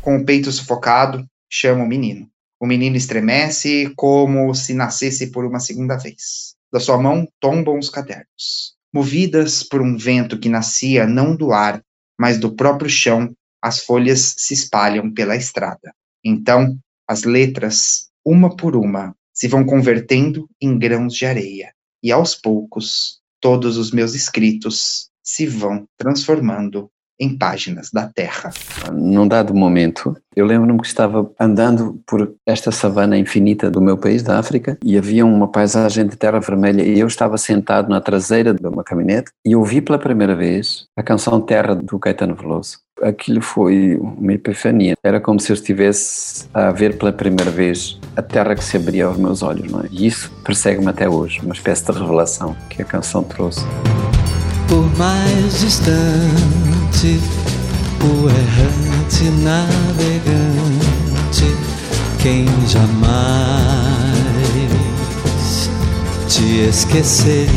[0.00, 2.28] Com o peito sufocado, chama o menino.
[2.60, 6.54] O menino estremece como se nascesse por uma segunda vez.
[6.72, 8.74] Da sua mão tombam os cadernos.
[8.92, 11.82] Movidas por um vento que nascia não do ar,
[12.18, 15.92] mas do próprio chão, as folhas se espalham pela estrada.
[16.24, 21.72] Então, as letras, uma por uma, se vão convertendo em grãos de areia,
[22.02, 28.50] e aos poucos todos os meus escritos se vão transformando em páginas da terra.
[28.90, 34.22] Num dado momento, eu lembro-me que estava andando por esta savana infinita do meu país,
[34.22, 38.54] da África, e havia uma paisagem de terra vermelha, e eu estava sentado na traseira
[38.54, 42.78] de uma caminhonete e ouvi pela primeira vez a canção Terra do Caetano Veloso.
[43.02, 44.94] Aquilo foi uma epifania.
[45.02, 49.06] Era como se eu estivesse a ver pela primeira vez a terra que se abria
[49.06, 49.84] aos meus olhos, não é?
[49.90, 53.64] E isso persegue-me até hoje, uma espécie de revelação que a canção trouxe.
[54.68, 57.18] Por mais distante,
[58.02, 60.90] o errante navegante
[62.22, 63.30] quem jamais
[66.28, 67.50] te esqueceria.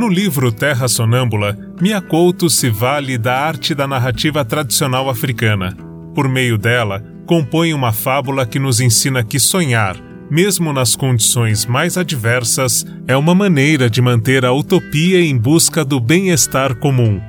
[0.00, 5.76] No livro Terra Sonâmbula, Mia Couto se vale da arte da narrativa tradicional africana.
[6.14, 9.98] Por meio dela, compõe uma fábula que nos ensina que sonhar,
[10.30, 16.00] mesmo nas condições mais adversas, é uma maneira de manter a utopia em busca do
[16.00, 17.20] bem-estar comum.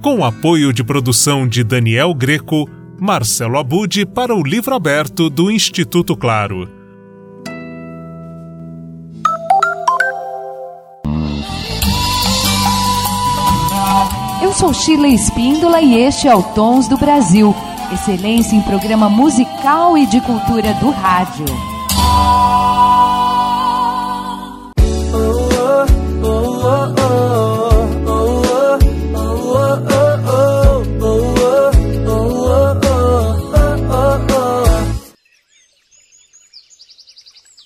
[0.00, 2.66] Com o apoio de produção de Daniel Greco,
[2.98, 6.73] Marcelo Abude para o livro aberto do Instituto Claro.
[14.64, 17.54] Sou Sheila Espíndola e este é o Tons do Brasil.
[17.92, 21.44] Excelência em programa musical e de cultura do rádio.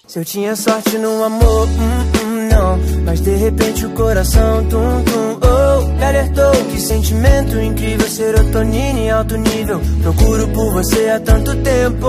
[0.08, 2.78] Se eu tinha sorte no amor, hum, hum, não.
[3.04, 5.98] Mas de repente o coração, tum, tum, oh.
[5.98, 9.80] Me alertou que sentimento incrível, serotonina em alto nível.
[10.02, 12.08] Procuro por você há tanto tempo.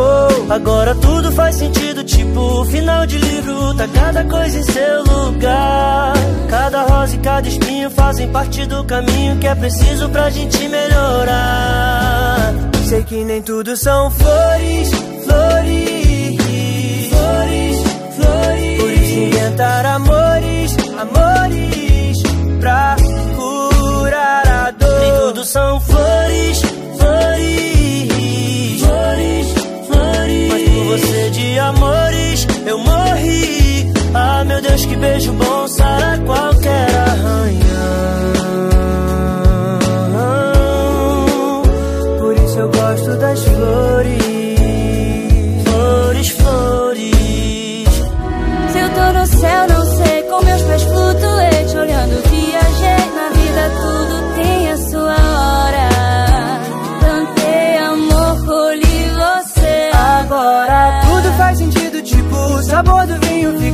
[0.50, 3.74] Agora tudo faz sentido, tipo final de livro.
[3.76, 6.14] Tá cada coisa em seu lugar.
[6.50, 12.54] Cada rosa e cada espinho fazem parte do caminho que é preciso pra gente melhorar.
[12.88, 14.92] Sei que nem tudo são flores,
[15.26, 15.89] flores
[19.30, 22.18] inventar amores, amores
[22.60, 22.96] pra
[23.36, 25.00] curar a dor.
[25.00, 26.62] Nem tudo são flores,
[26.98, 28.10] flores,
[28.80, 29.48] flores,
[29.88, 30.50] flores.
[30.50, 33.92] Mas por você de amores eu morri.
[34.14, 36.59] Ah, meu Deus, que beijo bom sara qualquer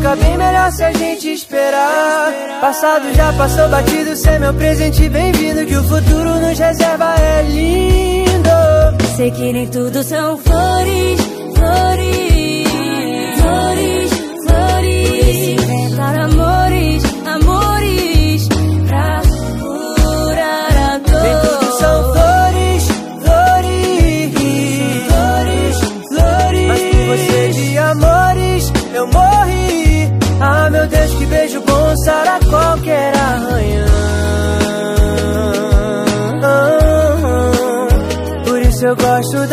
[0.06, 2.32] fica bem melhor se a gente esperar.
[2.62, 7.42] Passado já passou batido, cê é meu presente bem-vindo, que o futuro nos reserva é
[7.42, 8.50] lindo.
[9.16, 11.20] Sei que nem tudo são flores,
[11.56, 12.68] flores,
[13.40, 14.12] flores,
[14.46, 15.28] flores.
[15.28, 18.48] Isso inventar amores, amores
[18.88, 19.22] pra
[19.60, 21.22] curar a dor.
[21.24, 22.88] Nem tudo são flores,
[23.24, 24.34] flores,
[25.08, 25.80] flores,
[26.10, 26.68] flores.
[26.68, 29.35] Mas por você de amores eu morri.
[30.42, 33.86] Ah, meu Deus, que beijo bom sara qualquer arranhão.
[38.46, 39.45] Por isso eu gosto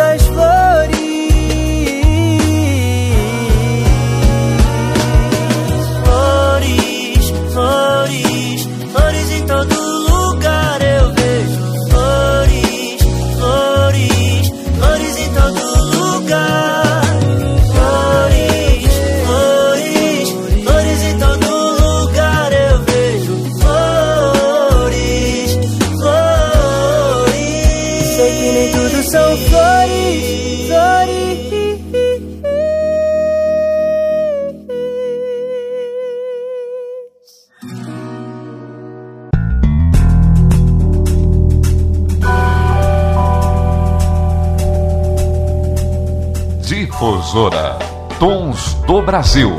[47.33, 47.79] Difusora
[48.19, 49.51] Tons do Brasil.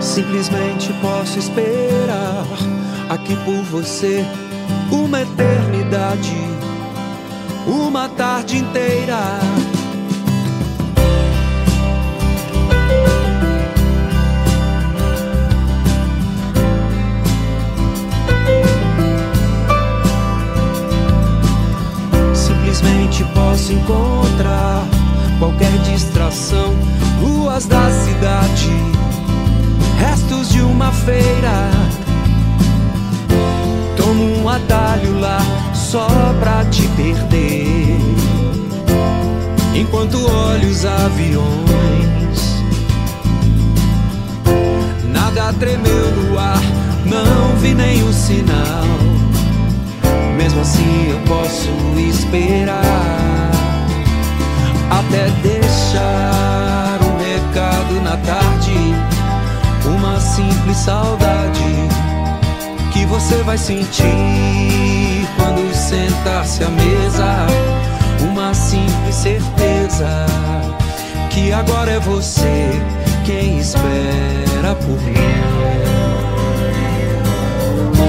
[0.00, 2.46] Simplesmente posso esperar
[3.10, 4.24] aqui por você
[4.92, 6.36] uma eternidade,
[7.66, 9.65] uma tarde inteira.
[23.66, 24.86] Posso encontrar
[25.40, 26.72] qualquer distração,
[27.20, 28.70] ruas da cidade
[29.98, 31.70] restos de uma feira.
[33.96, 35.40] Tomo um atalho lá
[35.74, 36.06] só
[36.38, 37.98] pra te perder.
[39.74, 42.62] Enquanto olho os aviões,
[45.12, 46.62] nada tremeu no ar,
[47.04, 48.86] não vi nenhum sinal
[50.36, 53.45] Mesmo assim eu posso esperar
[54.90, 58.94] até deixar um recado na tarde,
[59.86, 61.88] uma simples saudade
[62.92, 67.46] que você vai sentir quando sentar-se à mesa,
[68.20, 70.26] uma simples certeza
[71.30, 72.70] que agora é você
[73.24, 75.16] quem espera por mim.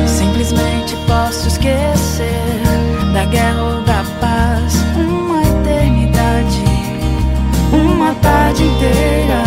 [0.07, 2.61] Simplesmente posso esquecer
[3.13, 3.76] da guerra
[8.07, 9.43] uma tarde inteira.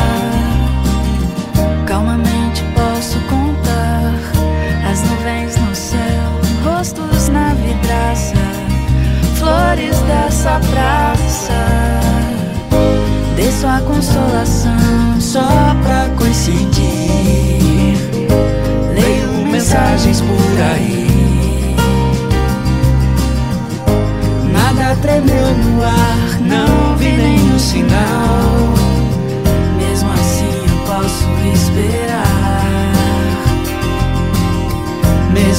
[1.86, 4.12] Calmamente posso contar
[4.90, 5.98] as nuvens no céu,
[6.64, 8.34] rostos na vidraça,
[9.36, 11.54] flores dessa praça.
[13.34, 15.48] Desço a consolação só
[15.82, 17.96] pra coincidir.
[18.94, 20.99] Leio mensagens por aí.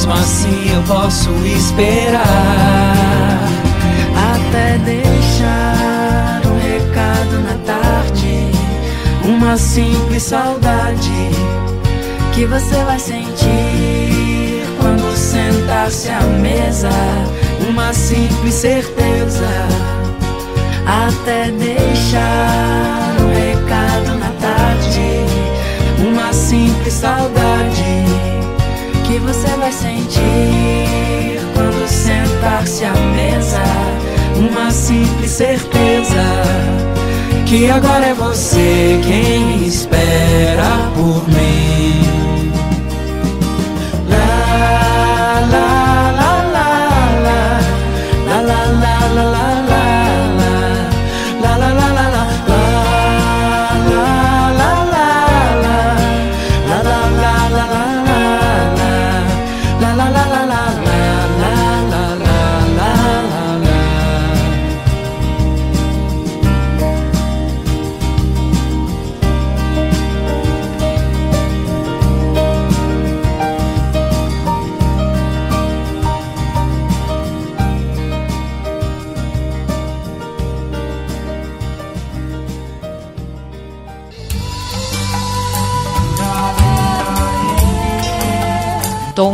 [0.02, 2.18] Mesmo assim eu posso esperar.
[4.34, 8.50] Até deixar um recado na tarde,
[9.24, 11.30] uma simples saudade
[12.34, 16.90] que você vai sentir quando sentar-se à mesa,
[17.70, 19.46] uma simples certeza.
[20.84, 28.31] Até deixar um recado na tarde, uma simples saudade
[29.22, 30.20] você vai sentir
[31.54, 33.62] quando sentar-se à mesa,
[34.36, 36.22] uma simples certeza
[37.46, 41.81] que agora é você quem espera por mim.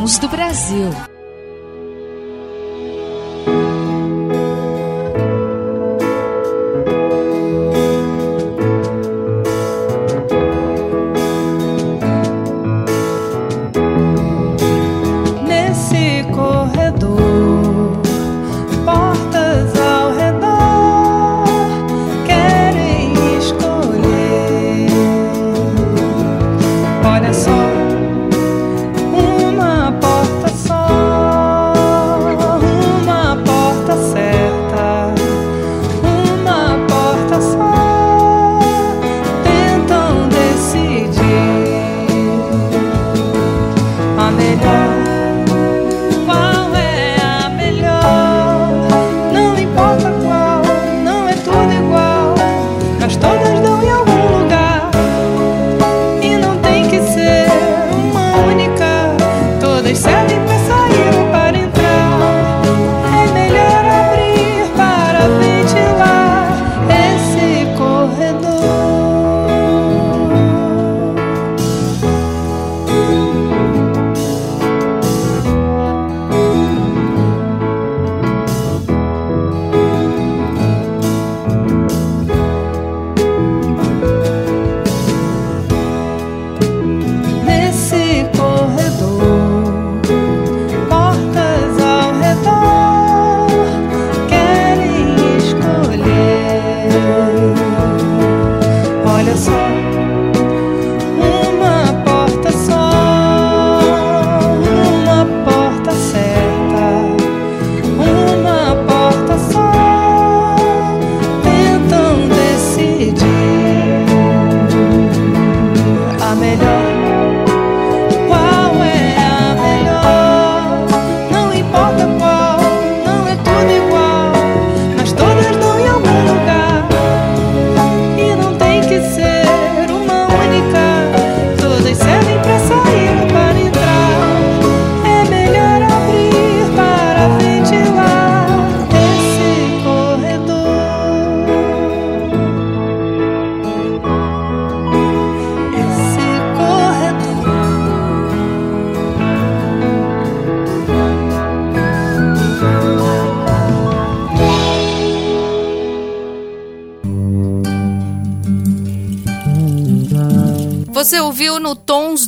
[0.08, 1.07] Do Brasil.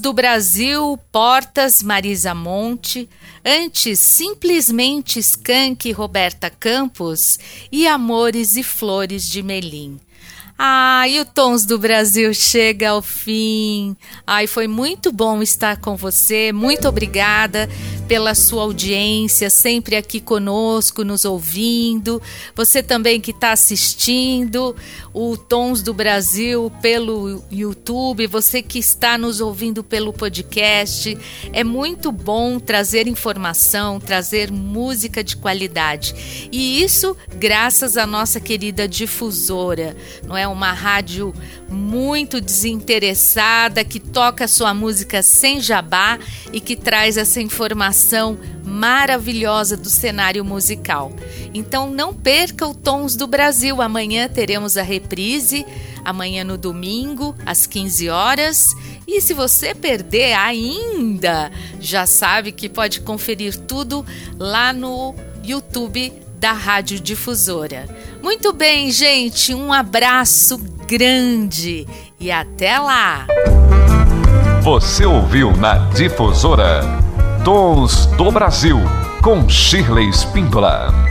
[0.01, 3.09] Do Brasil, Portas, Marisa Monte,
[3.45, 7.39] antes simplesmente Skank Roberta Campos
[7.71, 10.01] e Amores e Flores de Melim.
[11.09, 13.97] E o Tons do Brasil chega ao fim.
[14.27, 16.53] Ai, foi muito bom estar com você.
[16.53, 17.67] Muito obrigada
[18.11, 22.21] pela sua audiência, sempre aqui conosco, nos ouvindo.
[22.57, 24.75] Você também que está assistindo
[25.15, 31.17] o Tons do Brasil pelo YouTube, você que está nos ouvindo pelo podcast.
[31.53, 36.49] É muito bom trazer informação, trazer música de qualidade.
[36.51, 39.97] E isso graças à nossa querida difusora,
[40.27, 40.49] não é?
[40.49, 41.33] Uma rádio
[41.69, 46.19] muito desinteressada que toca sua música sem jabá
[46.53, 48.00] e que traz essa informação
[48.65, 51.13] maravilhosa do cenário musical.
[51.53, 53.83] Então não perca o Tons do Brasil.
[53.83, 55.67] Amanhã teremos a reprise,
[56.05, 58.75] amanhã no domingo, às 15 horas.
[59.07, 64.05] E se você perder ainda, já sabe que pode conferir tudo
[64.39, 67.87] lá no YouTube da Rádio Difusora.
[68.23, 71.87] Muito bem, gente, um abraço grande
[72.19, 73.27] e até lá!
[74.63, 76.83] Você ouviu na Difusora
[77.45, 78.79] Tons do Brasil
[79.23, 81.10] com Shirley Spindola.